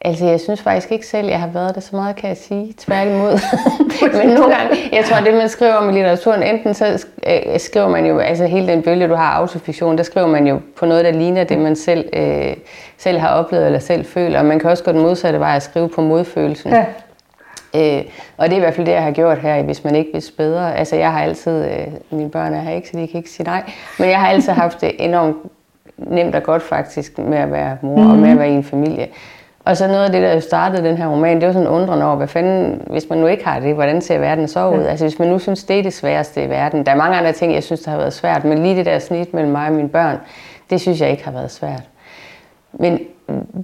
Altså, 0.00 0.26
jeg 0.26 0.40
synes 0.40 0.62
faktisk 0.62 0.92
ikke 0.92 1.06
selv, 1.06 1.28
jeg 1.28 1.40
har 1.40 1.46
været 1.46 1.74
det 1.74 1.82
så 1.82 1.96
meget, 1.96 2.16
kan 2.16 2.28
jeg 2.28 2.36
sige. 2.36 2.74
Tværtimod. 2.78 3.40
Men 4.18 4.28
nogle 4.28 4.54
gange, 4.54 4.76
jeg 4.92 5.04
tror, 5.04 5.20
det 5.24 5.34
man 5.34 5.48
skriver 5.48 5.74
om 5.74 5.88
i 5.88 5.92
litteraturen, 5.92 6.42
enten 6.42 6.74
så 6.74 7.06
øh, 7.26 7.60
skriver 7.60 7.88
man 7.88 8.06
jo, 8.06 8.18
altså 8.18 8.46
hele 8.46 8.66
den 8.66 8.82
bølge, 8.82 9.08
du 9.08 9.14
har 9.14 9.32
autofiktion, 9.32 9.98
der 9.98 10.02
skriver 10.02 10.26
man 10.26 10.46
jo 10.46 10.60
på 10.76 10.86
noget, 10.86 11.04
der 11.04 11.10
ligner 11.12 11.44
det, 11.44 11.58
man 11.58 11.76
selv, 11.76 12.08
øh, 12.12 12.56
selv 12.98 13.18
har 13.18 13.28
oplevet 13.28 13.66
eller 13.66 13.78
selv 13.78 14.04
føler. 14.04 14.38
Og 14.38 14.44
man 14.44 14.58
kan 14.58 14.70
også 14.70 14.84
gå 14.84 14.92
den 14.92 15.00
modsatte 15.00 15.40
vej 15.40 15.56
at 15.56 15.62
skrive 15.62 15.88
på 15.88 16.00
modfølelsen. 16.00 16.72
Ja. 16.72 16.84
Øh, 17.76 18.04
og 18.36 18.46
det 18.46 18.52
er 18.52 18.56
i 18.56 18.60
hvert 18.60 18.74
fald 18.74 18.86
det, 18.86 18.92
jeg 18.92 19.02
har 19.02 19.10
gjort 19.10 19.38
her, 19.38 19.62
hvis 19.62 19.84
man 19.84 19.94
ikke 19.94 20.10
vidste 20.12 20.32
bedre. 20.32 20.76
Altså, 20.76 20.96
jeg 20.96 21.12
har 21.12 21.22
altid, 21.22 21.64
øh, 21.64 21.86
mine 22.10 22.30
børn 22.30 22.54
er 22.54 22.60
her 22.60 22.74
ikke, 22.74 22.88
så 22.88 22.98
de 22.98 23.06
kan 23.06 23.18
ikke 23.18 23.30
sige 23.30 23.46
nej, 23.46 23.70
men 23.98 24.08
jeg 24.08 24.20
har 24.20 24.28
altid 24.28 24.52
haft 24.52 24.80
det 24.80 24.92
enormt 24.98 25.36
nemt 25.96 26.34
og 26.34 26.42
godt 26.42 26.62
faktisk 26.62 27.18
med 27.18 27.38
at 27.38 27.52
være 27.52 27.76
mor 27.82 28.02
mm. 28.02 28.10
og 28.10 28.16
med 28.16 28.30
at 28.30 28.38
være 28.38 28.48
i 28.50 28.52
en 28.52 28.64
familie. 28.64 29.08
Og 29.66 29.76
så 29.76 29.86
noget 29.86 30.04
af 30.04 30.12
det, 30.12 30.22
der 30.22 30.40
startede 30.40 30.88
den 30.88 30.96
her 30.96 31.06
roman, 31.06 31.40
det 31.40 31.46
var 31.46 31.52
sådan 31.52 31.68
undrende 31.68 32.06
over, 32.06 32.16
hvad 32.16 32.28
fanden, 32.28 32.82
hvis 32.86 33.08
man 33.08 33.18
nu 33.18 33.26
ikke 33.26 33.44
har 33.44 33.60
det, 33.60 33.74
hvordan 33.74 34.00
ser 34.00 34.18
verden 34.18 34.48
så 34.48 34.68
ud? 34.68 34.82
Ja. 34.82 34.88
Altså 34.88 35.04
hvis 35.04 35.18
man 35.18 35.28
nu 35.28 35.38
synes, 35.38 35.64
det 35.64 35.78
er 35.78 35.82
det 35.82 35.92
sværeste 35.92 36.44
i 36.44 36.48
verden. 36.48 36.86
Der 36.86 36.92
er 36.92 36.96
mange 36.96 37.16
andre 37.16 37.32
ting, 37.32 37.54
jeg 37.54 37.62
synes, 37.62 37.80
der 37.80 37.90
har 37.90 37.98
været 37.98 38.12
svært, 38.12 38.44
men 38.44 38.62
lige 38.62 38.76
det 38.76 38.86
der 38.86 38.98
snit 38.98 39.34
mellem 39.34 39.52
mig 39.52 39.66
og 39.68 39.72
mine 39.72 39.88
børn, 39.88 40.18
det 40.70 40.80
synes 40.80 41.00
jeg 41.00 41.10
ikke 41.10 41.24
har 41.24 41.32
været 41.32 41.50
svært. 41.50 41.82
Men 42.72 43.00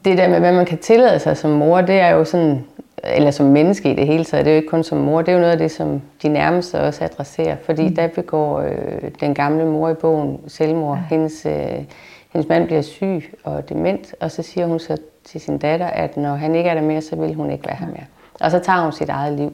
det 0.05 0.19
der 0.19 0.29
med, 0.29 0.41
hvad 0.41 0.53
man 0.53 0.67
kan 0.67 0.79
tillade 0.79 1.19
sig 1.19 1.37
som 1.37 1.51
mor, 1.51 1.81
det 1.81 2.01
er 2.01 2.09
jo 2.11 2.25
sådan 2.25 2.65
eller 3.05 3.31
som 3.31 3.47
menneske 3.47 3.93
i 3.93 3.95
det 3.95 4.07
hele 4.07 4.25
taget, 4.25 4.45
det 4.45 4.51
er 4.51 4.55
jo 4.55 4.61
ikke 4.61 4.69
kun 4.69 4.85
som 4.85 4.99
mor, 4.99 5.23
det 5.23 5.29
er 5.29 5.33
jo 5.33 5.39
noget 5.39 5.53
af 5.53 5.59
det, 5.59 5.71
som 5.71 6.03
de 6.23 6.29
nærmeste 6.29 6.81
også 6.81 7.05
adresserer, 7.05 7.57
fordi 7.65 7.89
mm. 7.89 7.95
der 7.95 8.07
begår 8.07 8.61
øh, 8.61 9.11
den 9.21 9.35
gamle 9.35 9.65
mor 9.65 9.89
i 9.89 9.95
bogen 9.95 10.41
selvmord. 10.49 10.99
Ja. 10.99 11.17
Hendes, 11.17 11.47
øh, 11.47 11.85
hendes 12.33 12.49
mand 12.49 12.67
bliver 12.67 12.83
syg 12.83 13.39
og 13.45 13.69
dement, 13.69 14.15
og 14.21 14.31
så 14.31 14.43
siger 14.43 14.67
hun 14.67 14.79
så 14.79 14.97
til 15.25 15.41
sin 15.41 15.59
datter, 15.59 15.87
at 15.87 16.17
når 16.17 16.35
han 16.35 16.55
ikke 16.55 16.71
er 16.71 16.75
der 16.75 16.83
mere, 16.83 17.01
så 17.01 17.17
vil 17.17 17.35
hun 17.35 17.51
ikke 17.51 17.67
være 17.67 17.77
her 17.77 17.87
mere. 17.87 18.05
Og 18.41 18.51
så 18.51 18.59
tager 18.59 18.83
hun 18.83 18.93
sit 18.93 19.09
eget 19.09 19.33
liv. 19.39 19.53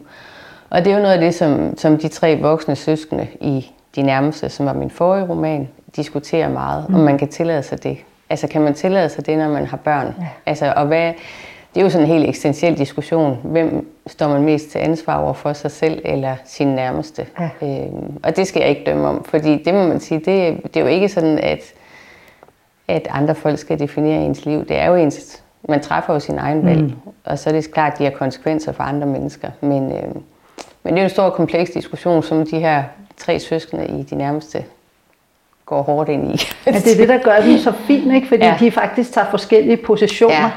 Og 0.70 0.84
det 0.84 0.92
er 0.92 0.96
jo 0.96 1.02
noget 1.02 1.14
af 1.14 1.20
det, 1.20 1.34
som, 1.34 1.78
som 1.78 1.98
de 1.98 2.08
tre 2.08 2.38
voksne 2.40 2.76
søskende 2.76 3.26
i 3.40 3.72
De 3.96 4.02
Nærmeste, 4.02 4.48
som 4.48 4.66
var 4.66 4.72
min 4.72 4.90
forrige 4.90 5.26
roman, 5.28 5.68
diskuterer 5.96 6.48
meget, 6.48 6.88
mm. 6.88 6.94
om 6.94 7.00
man 7.00 7.18
kan 7.18 7.28
tillade 7.28 7.62
sig 7.62 7.82
det. 7.82 7.98
Altså 8.30 8.48
kan 8.48 8.62
man 8.62 8.74
tillade 8.74 9.08
sig 9.08 9.26
det, 9.26 9.38
når 9.38 9.48
man 9.48 9.66
har 9.66 9.76
børn? 9.76 10.14
Ja. 10.20 10.26
Altså, 10.46 10.72
og 10.76 10.86
hvad, 10.86 11.12
det 11.74 11.80
er 11.80 11.84
jo 11.84 11.90
sådan 11.90 12.06
en 12.06 12.12
helt 12.12 12.28
eksistentiel 12.28 12.78
diskussion. 12.78 13.38
Hvem 13.44 13.88
står 14.06 14.28
man 14.28 14.42
mest 14.42 14.70
til 14.70 14.78
ansvar 14.78 15.16
over 15.22 15.32
for 15.32 15.52
sig 15.52 15.70
selv 15.70 16.02
eller 16.04 16.36
sin 16.44 16.68
nærmeste? 16.68 17.26
Ja. 17.40 17.48
Øhm, 17.62 18.18
og 18.22 18.36
det 18.36 18.46
skal 18.46 18.60
jeg 18.60 18.68
ikke 18.68 18.82
dømme 18.86 19.08
om, 19.08 19.24
fordi 19.24 19.62
det 19.62 19.74
må 19.74 19.86
man 19.86 20.00
sige, 20.00 20.18
det, 20.18 20.60
det 20.64 20.76
er 20.76 20.80
jo 20.80 20.86
ikke 20.86 21.08
sådan, 21.08 21.38
at, 21.38 21.60
at 22.88 23.08
andre 23.10 23.34
folk 23.34 23.58
skal 23.58 23.78
definere 23.78 24.24
ens 24.24 24.44
liv. 24.44 24.64
Det 24.64 24.78
er 24.78 24.86
jo 24.86 24.94
ens, 24.94 25.42
man 25.68 25.80
træffer 25.80 26.12
jo 26.14 26.20
sin 26.20 26.38
egen 26.38 26.66
valg, 26.66 26.82
mm. 26.82 26.92
og 27.24 27.38
så 27.38 27.50
er 27.50 27.54
det 27.54 27.72
klart, 27.72 27.92
at 27.92 27.98
de 27.98 28.04
har 28.04 28.10
konsekvenser 28.10 28.72
for 28.72 28.82
andre 28.82 29.06
mennesker. 29.06 29.50
Men, 29.60 29.92
øhm, 29.92 30.22
men 30.82 30.94
det 30.94 30.98
er 30.98 31.02
jo 31.02 31.04
en 31.04 31.10
stor 31.10 31.30
kompleks 31.30 31.70
diskussion, 31.70 32.22
som 32.22 32.46
de 32.46 32.58
her 32.58 32.82
tre 33.16 33.40
søskende 33.40 33.86
i 33.86 34.02
de 34.02 34.14
nærmeste 34.14 34.64
går 35.66 35.82
hårdt 35.82 36.08
ind 36.08 36.34
i. 36.34 36.40
ja, 36.66 36.72
det 36.72 36.92
er 36.92 36.96
det, 36.96 37.08
der 37.08 37.18
gør 37.18 37.40
dem 37.40 37.58
så 37.58 37.72
fint, 37.72 38.14
ikke? 38.14 38.28
fordi 38.28 38.44
ja. 38.44 38.56
de 38.60 38.70
faktisk 38.70 39.12
tager 39.12 39.26
forskellige 39.30 39.76
positioner 39.76 40.34
ja. 40.34 40.50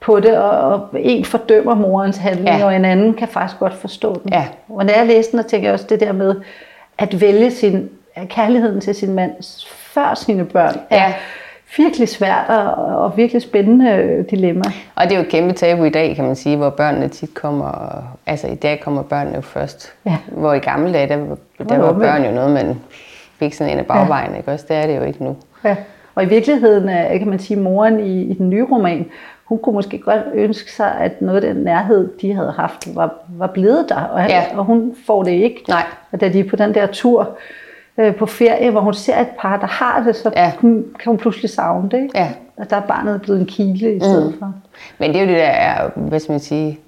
på 0.00 0.20
det, 0.20 0.38
og 0.38 0.88
en 0.98 1.24
fordømmer 1.24 1.74
morens 1.74 2.16
handling, 2.16 2.58
ja. 2.58 2.64
og 2.64 2.76
en 2.76 2.84
anden 2.84 3.14
kan 3.14 3.28
faktisk 3.28 3.58
godt 3.58 3.74
forstå 3.74 4.20
den. 4.22 4.32
Ja. 4.32 4.46
Og 4.68 4.86
når 4.86 4.92
jeg 4.92 5.06
læste 5.06 5.32
den, 5.32 5.38
og 5.38 5.46
tænker 5.46 5.68
jeg 5.68 5.74
også 5.74 5.86
det 5.88 6.00
der 6.00 6.12
med 6.12 6.34
at 6.98 7.20
vælge 7.20 7.50
sin 7.50 7.90
kærligheden 8.28 8.80
til 8.80 8.94
sin 8.94 9.14
mand 9.14 9.32
før 9.66 10.14
sine 10.14 10.44
børn, 10.44 10.80
ja. 10.90 10.96
er 10.96 11.12
virkelig 11.76 12.08
svært 12.08 12.48
og, 12.48 12.74
og 12.74 13.16
virkelig 13.16 13.42
spændende 13.42 14.24
dilemma. 14.30 14.64
Og 14.94 15.04
det 15.04 15.12
er 15.12 15.16
jo 15.16 15.22
et 15.22 15.30
kæmpe 15.30 15.54
tabu 15.54 15.84
i 15.84 15.90
dag, 15.90 16.16
kan 16.16 16.24
man 16.24 16.36
sige, 16.36 16.56
hvor 16.56 16.70
børnene 16.70 17.08
tit 17.08 17.34
kommer, 17.34 18.02
altså 18.26 18.46
i 18.46 18.54
dag 18.54 18.80
kommer 18.80 19.02
børnene 19.02 19.36
jo 19.36 19.40
først. 19.40 19.92
Ja. 20.06 20.16
Hvor 20.26 20.52
i 20.52 20.58
gamle 20.58 20.92
dage, 20.92 21.08
der, 21.08 21.36
der 21.68 21.78
var 21.78 21.92
børn 21.92 22.24
jo 22.24 22.30
noget, 22.30 22.50
man 22.50 22.80
fik 23.38 23.54
sådan 23.54 23.72
en 23.72 23.78
af 23.78 23.86
bagvejen, 23.86 24.30
ja. 24.30 24.36
ikke 24.36 24.52
også? 24.52 24.64
Det 24.68 24.76
er 24.76 24.86
det 24.86 24.96
jo 24.96 25.02
ikke 25.02 25.24
nu. 25.24 25.36
Ja. 25.64 25.76
Og 26.14 26.22
i 26.22 26.26
virkeligheden, 26.26 26.88
kan 27.18 27.28
man 27.28 27.38
sige, 27.38 27.60
moren 27.60 28.00
i, 28.00 28.22
i 28.22 28.34
den 28.34 28.50
nye 28.50 28.66
roman, 28.70 29.06
hun 29.44 29.58
kunne 29.58 29.74
måske 29.74 29.98
godt 29.98 30.22
ønske 30.34 30.72
sig, 30.72 30.94
at 31.00 31.22
noget 31.22 31.44
af 31.44 31.54
den 31.54 31.64
nærhed, 31.64 32.10
de 32.20 32.34
havde 32.34 32.52
haft, 32.56 32.96
var, 32.96 33.14
var 33.28 33.46
blevet 33.46 33.86
der, 33.88 34.00
og, 34.00 34.28
ja. 34.28 34.42
og 34.56 34.64
hun 34.64 34.94
får 35.06 35.22
det 35.22 35.30
ikke. 35.32 35.64
Nej. 35.68 35.82
Og 36.12 36.20
da 36.20 36.28
de 36.28 36.40
er 36.40 36.48
på 36.50 36.56
den 36.56 36.74
der 36.74 36.86
tur 36.86 37.38
øh, 37.98 38.16
på 38.16 38.26
ferie, 38.26 38.70
hvor 38.70 38.80
hun 38.80 38.94
ser 38.94 39.20
et 39.20 39.28
par, 39.38 39.56
der 39.56 39.66
har 39.66 40.02
det, 40.02 40.16
så 40.16 40.30
ja. 40.36 40.52
kan 40.60 40.84
hun 41.06 41.18
pludselig 41.18 41.50
savne 41.50 41.90
det. 41.90 42.02
Ikke? 42.02 42.18
Ja. 42.18 42.28
Og 42.56 42.70
der 42.70 42.76
er 42.76 42.80
barnet 42.80 43.22
blevet 43.22 43.40
en 43.40 43.46
kile 43.46 43.94
i 43.96 44.00
stedet 44.00 44.32
mm. 44.32 44.38
for. 44.38 44.54
Men 44.98 45.10
det 45.10 45.16
er 45.16 45.24
jo 45.24 45.28
det 45.28 45.36
der, 45.36 45.90
hvad 46.08 46.20
skal 46.20 46.32
man 46.32 46.40
sige, 46.40 46.80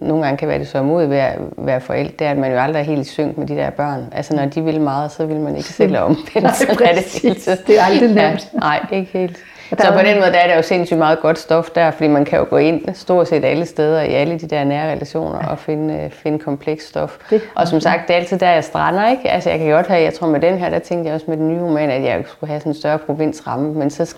nogle 0.00 0.24
gange 0.24 0.38
kan 0.38 0.48
være 0.48 0.58
det 0.58 0.68
så 0.68 0.82
mod 0.82 1.06
ved 1.06 1.16
at 1.16 1.38
være 1.56 1.80
forældre, 1.80 2.12
det 2.18 2.26
er, 2.26 2.30
at 2.30 2.38
man 2.38 2.52
jo 2.52 2.58
aldrig 2.58 2.80
er 2.80 2.84
helt 2.84 3.06
synk 3.06 3.38
med 3.38 3.46
de 3.46 3.54
der 3.54 3.70
børn. 3.70 4.04
Altså 4.12 4.36
når 4.36 4.44
de 4.44 4.64
vil 4.64 4.80
meget, 4.80 5.12
så 5.12 5.26
vil 5.26 5.36
man 5.36 5.56
ikke 5.56 5.68
selv 5.68 5.96
om. 5.96 6.10
Nej, 6.34 6.52
så 6.52 6.66
er 6.84 6.94
det, 6.94 7.66
det 7.66 7.78
er 7.78 7.84
aldrig 7.84 8.08
nemt. 8.08 8.48
Ja, 8.54 8.58
nej, 8.58 8.86
ikke 8.92 9.18
helt. 9.18 9.36
Så 9.70 9.92
på 9.92 9.98
den 9.98 10.18
måde 10.18 10.32
der 10.32 10.38
er 10.38 10.46
der 10.46 10.56
jo 10.56 10.62
sindssygt 10.62 10.98
meget 10.98 11.20
godt 11.20 11.38
stof 11.38 11.70
der, 11.70 11.90
fordi 11.90 12.08
man 12.08 12.24
kan 12.24 12.38
jo 12.38 12.46
gå 12.50 12.56
ind 12.56 12.94
stort 12.94 13.28
set 13.28 13.44
alle 13.44 13.66
steder 13.66 14.00
i 14.00 14.14
alle 14.14 14.38
de 14.38 14.46
der 14.48 14.64
nære 14.64 14.92
relationer 14.92 15.38
og 15.48 15.58
finde, 15.58 16.10
finde 16.12 16.38
kompleks 16.38 16.88
stof. 16.88 17.16
Det. 17.30 17.42
Og 17.54 17.68
som 17.68 17.80
sagt, 17.80 18.08
det 18.08 18.14
er 18.14 18.18
altid 18.18 18.38
der, 18.38 18.50
jeg 18.50 18.64
strander, 18.64 19.10
ikke? 19.10 19.30
Altså 19.30 19.50
jeg 19.50 19.58
kan 19.58 19.70
godt 19.70 19.86
have, 19.86 20.02
jeg 20.02 20.14
tror 20.14 20.26
med 20.26 20.40
den 20.40 20.58
her, 20.58 20.70
der 20.70 20.78
tænkte 20.78 21.06
jeg 21.06 21.14
også 21.14 21.26
med 21.28 21.36
den 21.36 21.48
nye 21.48 21.62
roman, 21.62 21.90
at 21.90 22.02
jeg 22.02 22.22
skulle 22.26 22.48
have 22.48 22.60
sådan 22.60 22.70
en 22.72 22.76
større 22.78 22.98
provinsramme, 22.98 23.74
men 23.74 23.90
så 23.90 24.14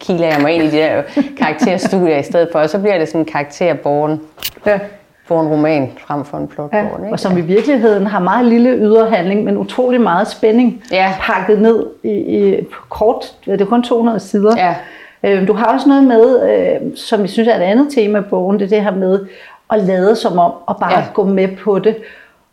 kiler 0.00 0.26
jeg 0.26 0.40
mig 0.40 0.52
ind 0.52 0.62
i 0.62 0.70
de 0.70 0.76
der 0.76 1.02
karakterstudier 1.38 2.18
i 2.18 2.22
stedet 2.22 2.48
for, 2.52 2.58
og 2.58 2.70
så 2.70 2.78
bliver 2.78 2.98
det 2.98 3.08
sådan 3.08 3.20
en 3.20 3.24
karakterborgen. 3.24 4.20
Ja 4.66 4.78
for 5.26 5.40
en 5.40 5.48
roman 5.48 5.92
frem 5.98 6.24
for 6.24 6.38
en 6.38 6.48
plotbog. 6.48 6.80
Ja, 6.80 7.04
ikke? 7.04 7.12
og 7.12 7.20
som 7.20 7.38
i 7.38 7.40
virkeligheden 7.40 8.06
har 8.06 8.18
meget 8.18 8.46
lille 8.46 8.76
ydre 8.76 9.10
handling, 9.10 9.44
men 9.44 9.58
utrolig 9.58 10.00
meget 10.00 10.28
spænding 10.28 10.82
ja. 10.92 11.12
pakket 11.20 11.60
ned 11.60 11.86
i, 12.02 12.10
i 12.10 12.66
kort, 12.88 13.36
det 13.44 13.60
er 13.60 13.64
kun 13.64 13.82
200 13.82 14.20
sider. 14.20 14.54
Ja. 14.56 14.74
Øh, 15.22 15.48
du 15.48 15.52
har 15.52 15.64
også 15.64 15.88
noget 15.88 16.04
med, 16.04 16.50
øh, 16.50 16.96
som 16.96 17.20
jeg 17.20 17.30
synes 17.30 17.48
er 17.48 17.56
et 17.56 17.60
andet 17.60 17.92
tema 17.94 18.18
i 18.18 18.22
bogen, 18.22 18.58
det 18.58 18.64
er 18.64 18.68
det 18.68 18.82
her 18.82 18.94
med 18.94 19.26
at 19.70 19.82
lade 19.82 20.16
som 20.16 20.38
om, 20.38 20.52
og 20.66 20.76
bare 20.80 20.98
ja. 20.98 21.04
gå 21.14 21.24
med 21.24 21.48
på 21.56 21.78
det. 21.78 21.96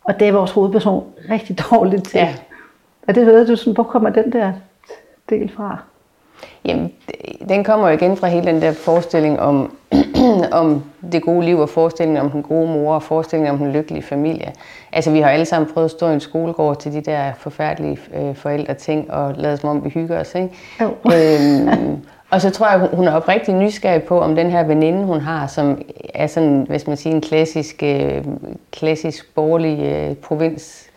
Og 0.04 0.20
det 0.20 0.28
er 0.28 0.32
vores 0.32 0.50
hovedperson 0.50 1.04
rigtig 1.30 1.58
dårligt 1.70 2.08
til. 2.08 2.18
Ja. 2.18 2.34
Og 3.08 3.14
det 3.14 3.26
ved 3.26 3.46
du, 3.46 3.56
sådan, 3.56 3.72
hvor 3.72 3.82
kommer 3.82 4.10
den 4.10 4.32
der 4.32 4.52
del 5.30 5.52
fra? 5.56 5.78
Jamen, 6.64 6.92
den 7.48 7.64
kommer 7.64 7.88
jo 7.88 7.94
igen 7.94 8.16
fra 8.16 8.26
hele 8.26 8.46
den 8.46 8.62
der 8.62 8.72
forestilling 8.72 9.40
om, 9.40 9.76
om 10.52 10.82
det 11.12 11.22
gode 11.22 11.46
liv, 11.46 11.58
og 11.58 11.68
forestillingen 11.68 12.24
om 12.24 12.30
den 12.30 12.42
gode 12.42 12.68
mor, 12.68 12.94
og 12.94 13.02
forestillingen 13.02 13.52
om 13.54 13.58
den 13.58 13.72
lykkelige 13.72 14.02
familie. 14.02 14.52
Altså, 14.92 15.10
vi 15.10 15.20
har 15.20 15.30
alle 15.30 15.44
sammen 15.44 15.70
prøvet 15.74 15.84
at 15.84 15.90
stå 15.90 16.08
i 16.08 16.14
en 16.14 16.20
skolegård 16.20 16.78
til 16.78 16.92
de 16.92 17.00
der 17.00 17.32
forfærdelige 17.38 17.98
øh, 18.14 18.34
forældre 18.34 18.74
ting, 18.74 19.10
og 19.10 19.34
lade 19.36 19.56
som 19.56 19.70
om 19.70 19.84
vi 19.84 19.90
hygger 19.90 20.20
os, 20.20 20.34
ikke? 20.34 20.50
Jo. 20.80 20.86
Øhm, 21.14 21.98
og 22.30 22.40
så 22.40 22.50
tror 22.50 22.70
jeg, 22.70 22.88
hun 22.92 23.08
er 23.08 23.12
oprigtig 23.12 23.54
nysgerrig 23.54 24.02
på, 24.02 24.20
om 24.20 24.36
den 24.36 24.50
her 24.50 24.62
veninde, 24.64 25.04
hun 25.04 25.20
har, 25.20 25.46
som 25.46 25.82
er 26.14 26.26
sådan, 26.26 26.66
hvis 26.68 26.86
man 26.86 26.96
siger, 26.96 27.14
en 27.14 27.20
klassisk, 27.20 27.82
øh, 27.82 28.24
klassisk 28.72 29.34
borgerlig 29.34 29.80
øh, 29.80 30.16
provins 30.16 30.90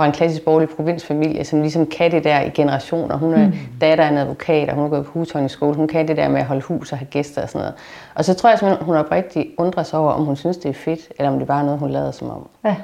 fra 0.00 0.06
en 0.06 0.12
klassisk 0.12 0.44
borgerlig 0.44 0.68
provinsfamilie, 0.68 1.44
som 1.44 1.60
ligesom 1.60 1.86
kan 1.86 2.10
det 2.10 2.24
der 2.24 2.40
i 2.40 2.48
generationer. 2.48 3.16
Hun 3.16 3.32
er 3.32 3.46
mm. 3.46 3.52
datter 3.80 4.04
af 4.04 4.08
en 4.08 4.18
advokat, 4.18 4.68
og 4.68 4.74
hun 4.74 4.82
har 4.84 4.88
gået 4.88 5.06
på 5.06 5.12
husholdningsskole. 5.12 5.76
Hun 5.76 5.88
kan 5.88 6.08
det 6.08 6.16
der 6.16 6.28
med 6.28 6.40
at 6.40 6.46
holde 6.46 6.62
hus 6.62 6.92
og 6.92 6.98
have 6.98 7.06
gæster 7.06 7.42
og 7.42 7.48
sådan 7.48 7.60
noget. 7.60 7.74
Og 8.14 8.24
så 8.24 8.34
tror 8.34 8.48
jeg 8.48 8.58
simpelthen, 8.58 8.86
hun 8.86 8.96
oprigtigt 8.96 9.48
undrer 9.58 9.82
sig 9.82 9.98
over, 9.98 10.12
om 10.12 10.24
hun 10.24 10.36
synes, 10.36 10.56
det 10.56 10.68
er 10.68 10.74
fedt, 10.74 11.00
eller 11.18 11.30
om 11.30 11.38
det 11.38 11.48
bare 11.48 11.60
er 11.60 11.64
noget, 11.64 11.80
hun 11.80 11.90
lader 11.90 12.10
som 12.10 12.30
om. 12.30 12.48
Ja. 12.64 12.76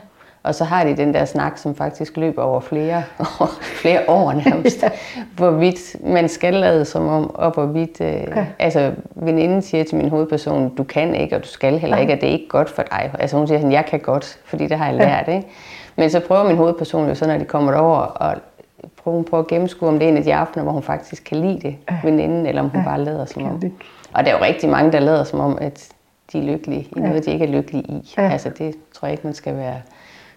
Og 0.43 0.55
så 0.55 0.65
har 0.65 0.85
de 0.85 0.97
den 0.97 1.15
der 1.15 1.25
snak, 1.25 1.59
som 1.59 1.75
faktisk 1.75 2.17
løber 2.17 2.43
over 2.43 2.61
flere, 2.61 3.03
flere 3.83 4.01
år 4.09 4.33
nærmest, 4.33 4.83
ja. 4.83 4.89
hvorvidt 5.37 5.97
man 6.05 6.29
skal 6.29 6.55
lade 6.55 6.85
som 6.85 7.09
om, 7.09 7.35
og 7.35 7.51
hvorvidt, 7.51 8.01
øh, 8.01 8.37
ja. 8.37 8.47
altså 8.59 8.93
veninden 9.15 9.63
siger 9.63 9.85
til 9.85 9.97
min 9.97 10.09
hovedperson, 10.09 10.75
du 10.75 10.85
kan 10.85 11.15
ikke, 11.15 11.37
og 11.37 11.43
du 11.43 11.49
skal 11.49 11.79
heller 11.79 11.97
ikke, 11.97 12.13
og 12.13 12.21
det 12.21 12.29
er 12.29 12.33
ikke 12.33 12.49
godt 12.49 12.71
for 12.71 12.83
dig. 12.83 13.11
Altså 13.19 13.37
hun 13.37 13.47
siger 13.47 13.59
sådan, 13.59 13.73
jeg 13.73 13.87
kan 13.87 14.01
godt, 14.01 14.39
fordi 14.45 14.67
det 14.67 14.79
har 14.79 14.87
jeg 14.87 14.95
lært, 14.95 15.29
ja. 15.29 15.37
ikke? 15.37 15.49
Men 15.97 16.11
så 16.11 16.21
prøver 16.21 16.45
min 16.45 16.57
hovedperson 16.57 17.09
jo 17.09 17.15
så, 17.15 17.26
når 17.26 17.38
de 17.38 17.45
kommer 17.45 17.73
derover, 17.73 17.99
og 17.99 18.35
prøver, 19.03 19.23
prøver 19.23 19.43
at 19.43 19.49
gennemskue, 19.49 19.88
om 19.88 19.99
det 19.99 20.07
er 20.07 20.09
en 20.09 20.17
af 20.17 20.25
de 20.25 20.35
aftener, 20.35 20.62
hvor 20.62 20.73
hun 20.73 20.83
faktisk 20.83 21.25
kan 21.25 21.37
lide 21.41 21.61
det, 21.61 21.76
ja. 21.91 21.97
veninden, 22.05 22.47
eller 22.47 22.62
om 22.62 22.69
hun 22.69 22.81
ja. 22.81 22.87
bare 22.87 23.00
lader 23.00 23.25
som 23.25 23.45
om. 23.45 23.62
Og 24.12 24.25
der 24.25 24.31
er 24.31 24.38
jo 24.38 24.45
rigtig 24.45 24.69
mange, 24.69 24.93
der 24.93 25.00
lader 25.00 25.25
som 25.25 25.41
om, 25.41 25.59
at 25.61 25.88
de 26.33 26.38
er 26.38 26.43
lykkelige 26.43 26.88
i 26.97 27.00
noget, 27.00 27.26
de 27.26 27.33
ikke 27.33 27.45
er 27.45 27.50
lykkelige 27.50 27.83
i. 27.83 28.15
Ja. 28.19 28.31
Altså 28.31 28.50
det 28.59 28.75
tror 28.93 29.07
jeg 29.07 29.12
ikke, 29.12 29.26
man 29.26 29.35
skal 29.35 29.57
være 29.57 29.76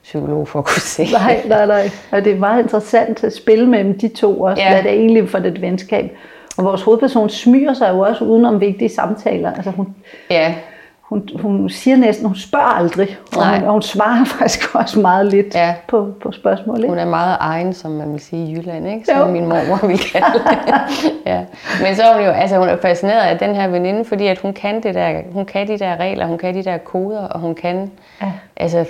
psykolog 0.04 0.48
for 0.48 0.60
at 0.60 0.66
kunne 0.66 0.82
se. 0.82 1.08
Nej, 1.12 1.42
nej, 1.48 1.66
nej. 1.66 1.89
Og 2.12 2.25
det 2.25 2.34
er 2.34 2.39
meget 2.39 2.63
interessant 2.63 3.24
at 3.24 3.36
spille 3.36 3.68
mellem 3.68 4.00
de 4.00 4.08
to 4.08 4.42
også. 4.42 4.63
Ja. 4.63 4.70
Hvad 4.70 4.84
det 4.84 4.92
er 4.92 4.96
egentlig 4.96 5.30
for 5.30 5.39
det 5.39 5.62
venskab. 5.62 6.18
Og 6.58 6.63
vores 6.63 6.82
hovedperson 6.82 7.30
smyger 7.30 7.74
sig 7.74 7.89
jo 7.89 8.00
også 8.00 8.25
udenom 8.25 8.62
vigtige 8.62 8.89
samtaler. 8.89 9.54
Altså 9.54 9.72
hun, 9.72 9.96
ja 10.30 10.56
hun, 11.10 11.30
hun 11.42 11.70
siger 11.70 11.98
næsten, 11.98 12.25
hun 12.25 12.36
spørger 12.36 12.66
aldrig, 12.66 13.18
og 13.38 13.50
hun, 13.50 13.63
og 13.68 13.72
hun 13.72 13.82
svarer 13.82 14.25
faktisk 14.39 14.75
også 14.75 15.00
meget 15.00 15.25
lidt 15.25 15.56
ja. 15.56 15.75
på, 15.88 16.13
på 16.22 16.32
spørgsmål. 16.32 16.78
Ikke? 16.78 16.89
Hun 16.89 16.98
er 16.98 17.06
meget 17.06 17.38
egen, 17.39 17.74
som 17.74 17.92
man 17.92 18.13
vil 18.13 18.20
sige 18.20 18.48
i 18.48 18.56
Jylland, 18.56 18.88
ikke? 18.88 19.06
som 19.06 19.18
jo. 19.18 19.34
min 19.34 19.46
mormor 19.50 19.88
ville 19.88 20.04
kalde 20.04 20.28
det. 20.44 21.12
ja. 21.25 21.46
Men 21.82 21.96
så 21.96 22.04
er 22.04 22.13
hun 22.13 22.25
jo 22.25 22.32
altså, 22.32 22.58
hun 22.58 22.70
er 22.70 22.78
fascineret 22.82 23.22
af 23.22 23.39
den 23.39 23.56
her 23.56 23.68
veninde, 23.68 24.06
fordi 24.06 24.28
at 24.28 24.39
hun, 24.39 24.54
kan 24.54 24.84
det 24.84 24.96
der, 24.96 25.22
hun 25.32 25.46
kan 25.46 25.68
de 25.68 25.80
der 25.80 25.96
regler, 25.96 26.25
hun 26.25 26.38
kan 26.38 26.56
de 26.56 26.63
der 26.63 26.78
koder, 26.78 27.28
og 27.28 27.39
hun 27.39 27.56
kan 27.56 27.92
ja. 28.22 28.32
altså, 28.58 28.86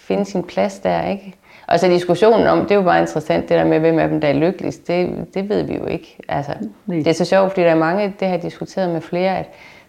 finde 0.00 0.24
sin 0.24 0.42
plads 0.42 0.78
der. 0.78 1.06
ikke? 1.06 1.34
Og 1.66 1.80
så 1.80 1.88
diskussionen 1.88 2.46
om, 2.46 2.60
det 2.60 2.70
er 2.70 2.74
jo 2.74 2.82
bare 2.82 3.00
interessant, 3.00 3.48
det 3.48 3.58
der 3.58 3.64
med, 3.64 3.78
hvem 3.80 3.98
af 3.98 4.08
dem, 4.08 4.20
der 4.20 4.28
er 4.28 4.32
lykkeligst, 4.32 4.88
det, 4.88 5.26
det 5.34 5.48
ved 5.48 5.62
vi 5.62 5.74
jo 5.74 5.86
ikke. 5.86 6.16
Altså, 6.28 6.52
det 6.88 7.06
er 7.06 7.12
så 7.12 7.24
sjovt, 7.24 7.50
fordi 7.50 7.62
der 7.62 7.70
er 7.70 7.74
mange, 7.74 8.14
det 8.20 8.28
har 8.28 8.34
jeg 8.34 8.42
diskuteret 8.42 8.90
med 8.90 9.00
flere, 9.00 9.38
at 9.38 9.46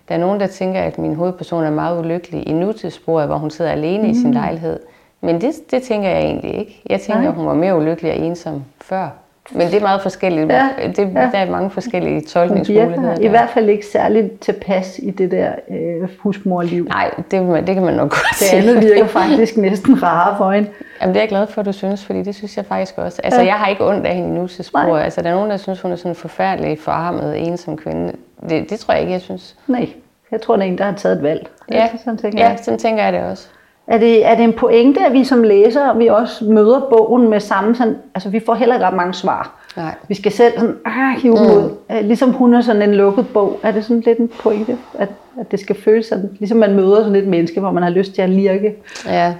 der 0.10 0.16
er 0.16 0.20
nogen, 0.20 0.40
der 0.40 0.48
tænker, 0.48 0.82
at 0.82 0.98
min 0.98 1.16
hovedperson 1.16 1.64
er 1.64 1.72
meget 1.72 2.00
ulykkelig 2.00 2.48
i 2.48 2.54
nutidssporet, 2.54 3.28
hvor 3.28 3.38
hun 3.38 3.50
sidder 3.50 3.72
alene 3.72 4.04
mm. 4.04 4.10
i 4.10 4.14
sin 4.14 4.28
mm. 4.28 4.34
lejlighed. 4.34 4.80
Men 5.22 5.42
det, 5.42 5.54
det 5.72 5.84
tænker 5.84 6.10
jeg 6.10 6.22
egentlig 6.22 6.56
ikke. 6.56 6.82
Jeg 6.90 7.02
tænker, 7.02 7.22
Nej. 7.22 7.30
at 7.30 7.36
hun 7.36 7.46
var 7.46 7.54
mere 7.54 7.78
ulykkelig 7.78 8.12
og 8.12 8.18
ensom 8.18 8.64
før. 8.82 9.10
Men 9.52 9.68
det 9.68 9.76
er 9.76 9.82
meget 9.82 10.02
forskelligt. 10.02 10.52
Ja, 10.52 10.70
det, 10.88 10.98
ja. 10.98 11.04
Der 11.04 11.38
er 11.38 11.52
mange 11.52 11.70
forskellige 11.70 12.22
tolkningsmuligheder. 12.22 13.20
I 13.22 13.28
hvert 13.28 13.50
fald 13.50 13.70
ikke 13.70 13.86
særligt 13.86 14.40
tilpas 14.40 15.00
i 15.04 15.10
det 15.10 15.32
der 15.32 15.52
øh, 15.70 16.10
husmorliv. 16.20 16.86
Nej, 16.86 17.12
det, 17.32 17.68
det 17.68 17.76
kan 17.76 17.84
man 17.86 17.94
nok 17.94 18.10
godt 18.10 18.26
Det 18.30 18.38
sige. 18.38 18.62
andet 18.62 18.82
virker 18.84 19.08
faktisk 19.22 19.58
næsten 19.58 20.04
rare 20.04 20.38
for 20.38 20.52
hende. 20.52 20.70
Jamen 21.02 21.14
det 21.14 21.20
er 21.20 21.24
jeg 21.24 21.30
glad 21.30 21.48
for, 21.48 21.62
at 21.62 21.66
du 21.66 21.72
synes, 21.72 22.06
fordi 22.06 22.24
det 22.24 22.36
synes 22.36 22.58
jeg 22.58 22.66
faktisk 22.66 22.98
også. 22.98 23.22
Altså 23.24 23.42
ja. 23.42 23.46
jeg 23.48 23.54
har 23.56 23.68
ikke 23.68 23.88
ondt 23.88 24.06
af 24.06 24.16
hende 24.16 24.34
nu 24.36 24.48
til 24.48 24.66
spor. 24.66 24.98
Altså 24.98 25.22
der 25.22 25.30
er 25.30 25.34
nogen, 25.36 25.50
der 25.50 25.58
synes, 25.58 25.82
hun 25.82 25.92
er 25.92 25.96
sådan 25.96 26.12
en 26.12 26.16
forfærdelig 26.16 26.80
forarmet, 26.80 27.48
ensom 27.48 27.78
kvinde. 27.78 28.14
Det, 28.50 28.70
det 28.70 28.80
tror 28.80 28.94
jeg 28.94 29.02
ikke, 29.02 29.14
jeg 29.14 29.22
synes. 29.22 29.56
Nej, 29.68 29.90
jeg 30.32 30.42
tror, 30.42 30.56
det 30.56 30.64
er 30.64 30.68
en, 30.68 30.78
der 30.78 30.84
har 30.84 30.94
taget 30.94 31.18
et 31.18 31.24
valg. 31.24 31.48
Ja, 31.72 31.90
sådan 32.04 32.18
tænker, 32.18 32.40
ja, 32.40 32.50
jeg. 32.50 32.60
sådan 32.62 32.80
tænker 32.80 33.04
jeg 33.04 33.14
det 33.14 33.22
også. 33.22 33.48
Er 33.88 33.98
det, 33.98 34.26
er 34.26 34.36
det 34.36 34.44
en 34.44 34.54
pointe, 34.54 35.06
at 35.06 35.14
vi 35.14 35.24
som 35.24 35.44
læsere, 35.44 35.98
vi 35.98 36.08
også 36.08 36.46
møder 36.46 36.80
bogen 36.80 37.30
med 37.30 37.40
samme 37.40 37.76
sådan, 37.76 37.96
altså 38.16 38.30
vi 38.30 38.42
får 38.46 38.54
heller 38.54 38.76
ikke 38.76 38.86
ret 38.86 38.96
mange 38.96 39.14
svar. 39.14 39.60
Nej. 39.78 39.96
Vi 40.08 40.16
skal 40.16 40.32
selv 40.32 40.60
sådan, 40.60 40.76
ah, 40.86 41.22
hive 41.22 41.36
mm. 41.36 41.42
ud. 41.42 41.70
Øh, 41.92 42.06
Ligesom 42.06 42.32
hun 42.32 42.54
er 42.54 42.62
sådan 42.62 42.82
en 42.82 42.96
lukket 42.96 43.28
bog. 43.34 43.60
Er 43.64 43.72
det 43.72 43.86
sådan 43.86 44.04
lidt 44.06 44.18
en 44.18 44.32
pointe, 44.42 44.78
at, 44.94 45.10
at 45.40 45.52
det 45.52 45.60
skal 45.60 45.76
føles 45.76 46.06
sådan, 46.06 46.30
ligesom 46.40 46.58
man 46.58 46.76
møder 46.76 47.00
sådan 47.00 47.16
et 47.16 47.28
menneske, 47.28 47.60
hvor 47.60 47.72
man 47.72 47.84
har 47.84 47.90
lyst 47.90 48.14
til 48.14 48.22
at 48.22 48.30
lirke? 48.30 48.76
Ja. 49.06 49.34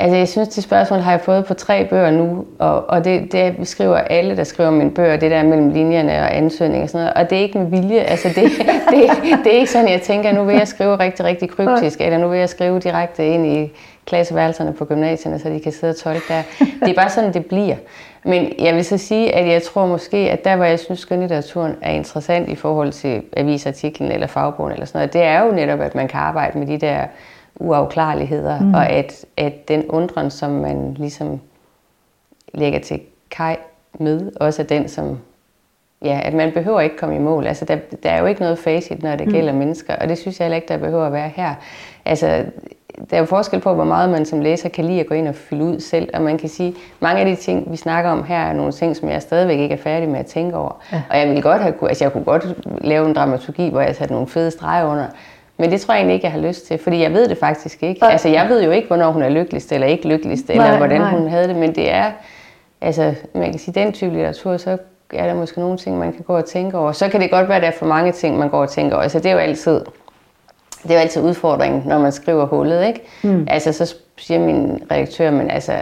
Altså, 0.00 0.16
jeg 0.16 0.28
synes, 0.28 0.48
det 0.48 0.64
spørgsmål 0.64 1.00
har 1.00 1.10
jeg 1.10 1.20
fået 1.20 1.44
på 1.44 1.54
tre 1.54 1.84
bøger 1.84 2.10
nu, 2.10 2.44
og, 2.58 2.90
og 2.90 3.04
det, 3.04 3.32
det 3.32 3.56
beskriver 3.56 3.96
alle, 3.96 4.36
der 4.36 4.44
skriver 4.44 4.70
mine 4.70 4.90
bøger, 4.90 5.16
det 5.16 5.30
der 5.30 5.42
mellem 5.42 5.68
linjerne 5.70 6.12
og 6.12 6.36
ansøgninger 6.36 6.82
og 6.82 6.88
sådan 6.88 7.04
noget. 7.04 7.14
Og 7.14 7.30
det 7.30 7.38
er 7.38 7.42
ikke 7.42 7.58
med 7.58 7.66
vilje. 7.66 8.00
Altså, 8.00 8.28
det, 8.28 8.36
det, 8.92 9.10
det 9.44 9.54
er 9.54 9.58
ikke 9.58 9.70
sådan, 9.70 9.88
jeg 9.88 10.02
tænker, 10.02 10.32
nu 10.32 10.44
vil 10.44 10.56
jeg 10.56 10.68
skrive 10.68 10.96
rigtig, 10.96 11.24
rigtig 11.24 11.50
kryptisk, 11.50 12.00
eller 12.00 12.18
nu 12.18 12.28
vil 12.28 12.38
jeg 12.38 12.48
skrive 12.48 12.78
direkte 12.80 13.26
ind 13.26 13.46
i 13.46 13.72
klasseværelserne 14.06 14.72
på 14.72 14.84
gymnasierne, 14.84 15.38
så 15.38 15.48
de 15.48 15.60
kan 15.60 15.72
sidde 15.72 15.90
og 15.90 15.96
tolke 15.96 16.24
der. 16.28 16.42
Det 16.58 16.88
er 16.88 16.94
bare 16.94 17.10
sådan, 17.10 17.34
det 17.34 17.46
bliver. 17.46 17.76
Men 18.24 18.52
jeg 18.58 18.74
vil 18.74 18.84
så 18.84 18.98
sige, 18.98 19.34
at 19.34 19.48
jeg 19.48 19.62
tror 19.62 19.86
måske, 19.86 20.16
at 20.16 20.44
der, 20.44 20.56
hvor 20.56 20.64
jeg 20.64 20.78
synes, 20.78 21.00
skønlitteraturen 21.00 21.76
er 21.82 21.90
interessant 21.90 22.48
i 22.48 22.54
forhold 22.54 22.92
til 22.92 23.22
avisartiklen 23.36 24.12
eller 24.12 24.26
fagbogen 24.26 24.72
eller 24.72 24.86
sådan 24.86 24.98
noget, 24.98 25.12
det 25.12 25.22
er 25.22 25.44
jo 25.44 25.52
netop, 25.52 25.80
at 25.80 25.94
man 25.94 26.08
kan 26.08 26.20
arbejde 26.20 26.58
med 26.58 26.66
de 26.66 26.78
der 26.78 27.06
uafklarligheder, 27.60 28.60
mm. 28.60 28.74
og 28.74 28.88
at, 28.88 29.24
at 29.36 29.68
den 29.68 29.86
undren, 29.88 30.30
som 30.30 30.50
man 30.50 30.94
ligesom 30.94 31.40
lægger 32.54 32.78
til 32.78 33.00
kaj 33.30 33.56
med, 33.98 34.32
også 34.36 34.62
er 34.62 34.66
den, 34.66 34.88
som 34.88 35.18
ja, 36.04 36.20
at 36.24 36.34
man 36.34 36.52
behøver 36.52 36.80
ikke 36.80 36.96
komme 36.96 37.16
i 37.16 37.18
mål. 37.18 37.46
Altså, 37.46 37.64
der, 37.64 37.76
der 38.02 38.10
er 38.10 38.20
jo 38.20 38.26
ikke 38.26 38.40
noget 38.40 38.58
facit, 38.58 39.02
når 39.02 39.16
det 39.16 39.26
mm. 39.26 39.32
gælder 39.32 39.52
mennesker, 39.52 39.96
og 39.96 40.08
det 40.08 40.18
synes 40.18 40.40
jeg 40.40 40.44
heller 40.44 40.56
ikke, 40.56 40.68
der 40.68 40.76
behøver 40.76 41.06
at 41.06 41.12
være 41.12 41.28
her. 41.28 41.54
Altså, 42.04 42.44
der 43.10 43.16
er 43.16 43.18
jo 43.18 43.24
forskel 43.24 43.60
på, 43.60 43.74
hvor 43.74 43.84
meget 43.84 44.10
man 44.10 44.26
som 44.26 44.40
læser 44.40 44.68
kan 44.68 44.84
lide 44.84 45.00
at 45.00 45.06
gå 45.06 45.14
ind 45.14 45.28
og 45.28 45.34
fylde 45.34 45.64
ud 45.64 45.80
selv, 45.80 46.08
og 46.14 46.22
man 46.22 46.38
kan 46.38 46.48
sige, 46.48 46.74
mange 47.00 47.20
af 47.20 47.26
de 47.26 47.34
ting, 47.34 47.70
vi 47.70 47.76
snakker 47.76 48.10
om 48.10 48.24
her, 48.24 48.38
er 48.38 48.52
nogle 48.52 48.72
ting, 48.72 48.96
som 48.96 49.08
jeg 49.08 49.22
stadigvæk 49.22 49.58
ikke 49.58 49.72
er 49.72 49.78
færdig 49.78 50.08
med 50.08 50.20
at 50.20 50.26
tænke 50.26 50.56
over. 50.56 50.82
Ja. 50.92 51.02
Og 51.10 51.18
jeg 51.18 51.28
ville 51.28 51.42
godt 51.42 51.62
have, 51.62 51.88
altså 51.88 52.04
jeg 52.04 52.12
kunne 52.12 52.24
godt 52.24 52.46
lave 52.84 53.08
en 53.08 53.14
dramaturgi, 53.14 53.68
hvor 53.68 53.80
jeg 53.80 53.96
satte 53.96 54.14
nogle 54.14 54.28
fede 54.28 54.50
streger 54.50 54.84
under, 54.84 55.06
men 55.60 55.70
det 55.70 55.80
tror 55.80 55.94
jeg 55.94 55.98
egentlig 55.98 56.14
ikke, 56.14 56.24
jeg 56.24 56.32
har 56.32 56.40
lyst 56.40 56.66
til, 56.66 56.78
fordi 56.78 57.02
jeg 57.02 57.12
ved 57.12 57.28
det 57.28 57.38
faktisk 57.38 57.82
ikke. 57.82 58.04
Altså, 58.04 58.28
jeg 58.28 58.48
ved 58.48 58.64
jo 58.64 58.70
ikke, 58.70 58.86
hvornår 58.86 59.10
hun 59.10 59.22
er 59.22 59.28
lykkeligst 59.28 59.72
eller 59.72 59.86
ikke 59.86 60.08
lykkeligst, 60.08 60.50
eller 60.50 60.64
Nej, 60.64 60.76
hvordan 60.76 61.00
nej. 61.00 61.10
hun 61.10 61.28
havde 61.28 61.48
det, 61.48 61.56
men 61.56 61.74
det 61.74 61.90
er, 61.90 62.12
altså, 62.80 63.14
man 63.34 63.50
kan 63.50 63.58
sige, 63.58 63.74
den 63.74 63.92
type 63.92 64.12
litteratur, 64.12 64.56
så 64.56 64.78
er 65.12 65.26
der 65.26 65.34
måske 65.34 65.60
nogle 65.60 65.78
ting, 65.78 65.98
man 65.98 66.12
kan 66.12 66.22
gå 66.22 66.36
og 66.36 66.44
tænke 66.44 66.78
over. 66.78 66.92
Så 66.92 67.08
kan 67.08 67.20
det 67.20 67.30
godt 67.30 67.48
være, 67.48 67.56
at 67.56 67.62
der 67.62 67.68
er 67.68 67.72
for 67.78 67.86
mange 67.86 68.12
ting, 68.12 68.38
man 68.38 68.48
går 68.48 68.62
og 68.62 68.70
tænker 68.70 68.94
over. 68.96 69.02
Altså, 69.02 69.18
det 69.18 69.26
er 69.26 69.32
jo 69.32 69.38
altid, 69.38 69.80
det 70.82 70.90
er 70.90 70.94
jo 70.94 71.00
altid 71.00 71.22
udfordringen, 71.22 71.82
når 71.86 71.98
man 71.98 72.12
skriver 72.12 72.46
hullet, 72.46 72.86
ikke? 72.86 73.00
Mm. 73.22 73.46
Altså, 73.50 73.72
så 73.72 73.94
siger 74.16 74.40
min 74.40 74.82
redaktør, 74.90 75.30
men 75.30 75.50
altså, 75.50 75.72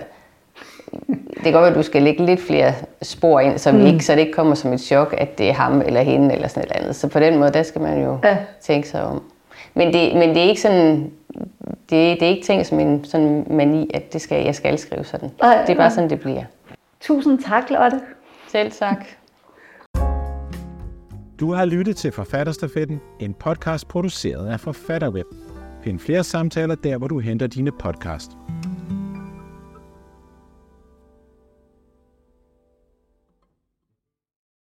det 1.08 1.42
kan 1.42 1.52
godt 1.52 1.62
være, 1.62 1.70
at 1.70 1.76
du 1.76 1.82
skal 1.82 2.02
lægge 2.02 2.24
lidt 2.26 2.40
flere 2.40 2.72
spor 3.02 3.40
ind, 3.40 3.58
så, 3.58 3.72
vi 3.72 3.86
ikke, 3.86 4.04
så 4.04 4.12
det 4.12 4.20
ikke 4.20 4.32
kommer 4.32 4.54
som 4.54 4.72
et 4.72 4.80
chok, 4.80 5.14
at 5.18 5.38
det 5.38 5.48
er 5.48 5.52
ham 5.52 5.80
eller 5.80 6.00
hende 6.00 6.34
eller 6.34 6.48
sådan 6.48 6.62
et 6.62 6.66
eller 6.70 6.80
andet. 6.80 6.96
Så 6.96 7.08
på 7.08 7.20
den 7.20 7.38
måde, 7.38 7.50
der 7.50 7.62
skal 7.62 7.80
man 7.80 8.02
jo 8.02 8.18
ja. 8.24 8.36
tænke 8.60 8.88
sig 8.88 9.02
om. 9.02 9.22
Men 9.78 9.92
det, 9.92 10.14
men 10.14 10.28
det 10.28 10.36
er 10.36 10.48
ikke 10.48 10.60
sådan, 10.60 11.12
det, 11.90 11.90
det 11.90 12.22
er 12.22 12.26
ikke 12.26 12.46
tænkt 12.46 12.66
som 12.66 12.80
en 12.80 13.04
sådan 13.04 13.46
mani, 13.50 13.90
at 13.94 14.12
det 14.12 14.20
skal, 14.20 14.44
jeg 14.44 14.54
skal 14.54 14.78
skrive 14.78 15.04
sådan. 15.04 15.30
Nej, 15.40 15.60
det 15.66 15.72
er 15.72 15.76
bare 15.76 15.90
sådan, 15.90 16.10
det 16.10 16.20
bliver. 16.20 16.44
Tusind 17.00 17.38
tak, 17.38 17.70
Lotte. 17.70 18.00
Selv 18.48 18.72
tak. 18.72 19.04
Du 21.40 21.52
har 21.52 21.64
lyttet 21.64 21.96
til 21.96 22.12
Forfatterstafetten, 22.12 23.00
en 23.20 23.34
podcast 23.34 23.88
produceret 23.88 24.48
af 24.48 24.60
Forfatterweb. 24.60 25.26
Find 25.84 25.98
flere 25.98 26.24
samtaler 26.24 26.74
der, 26.74 26.98
hvor 26.98 27.08
du 27.08 27.18
henter 27.18 27.46
dine 27.46 27.70
podcast. 27.72 28.30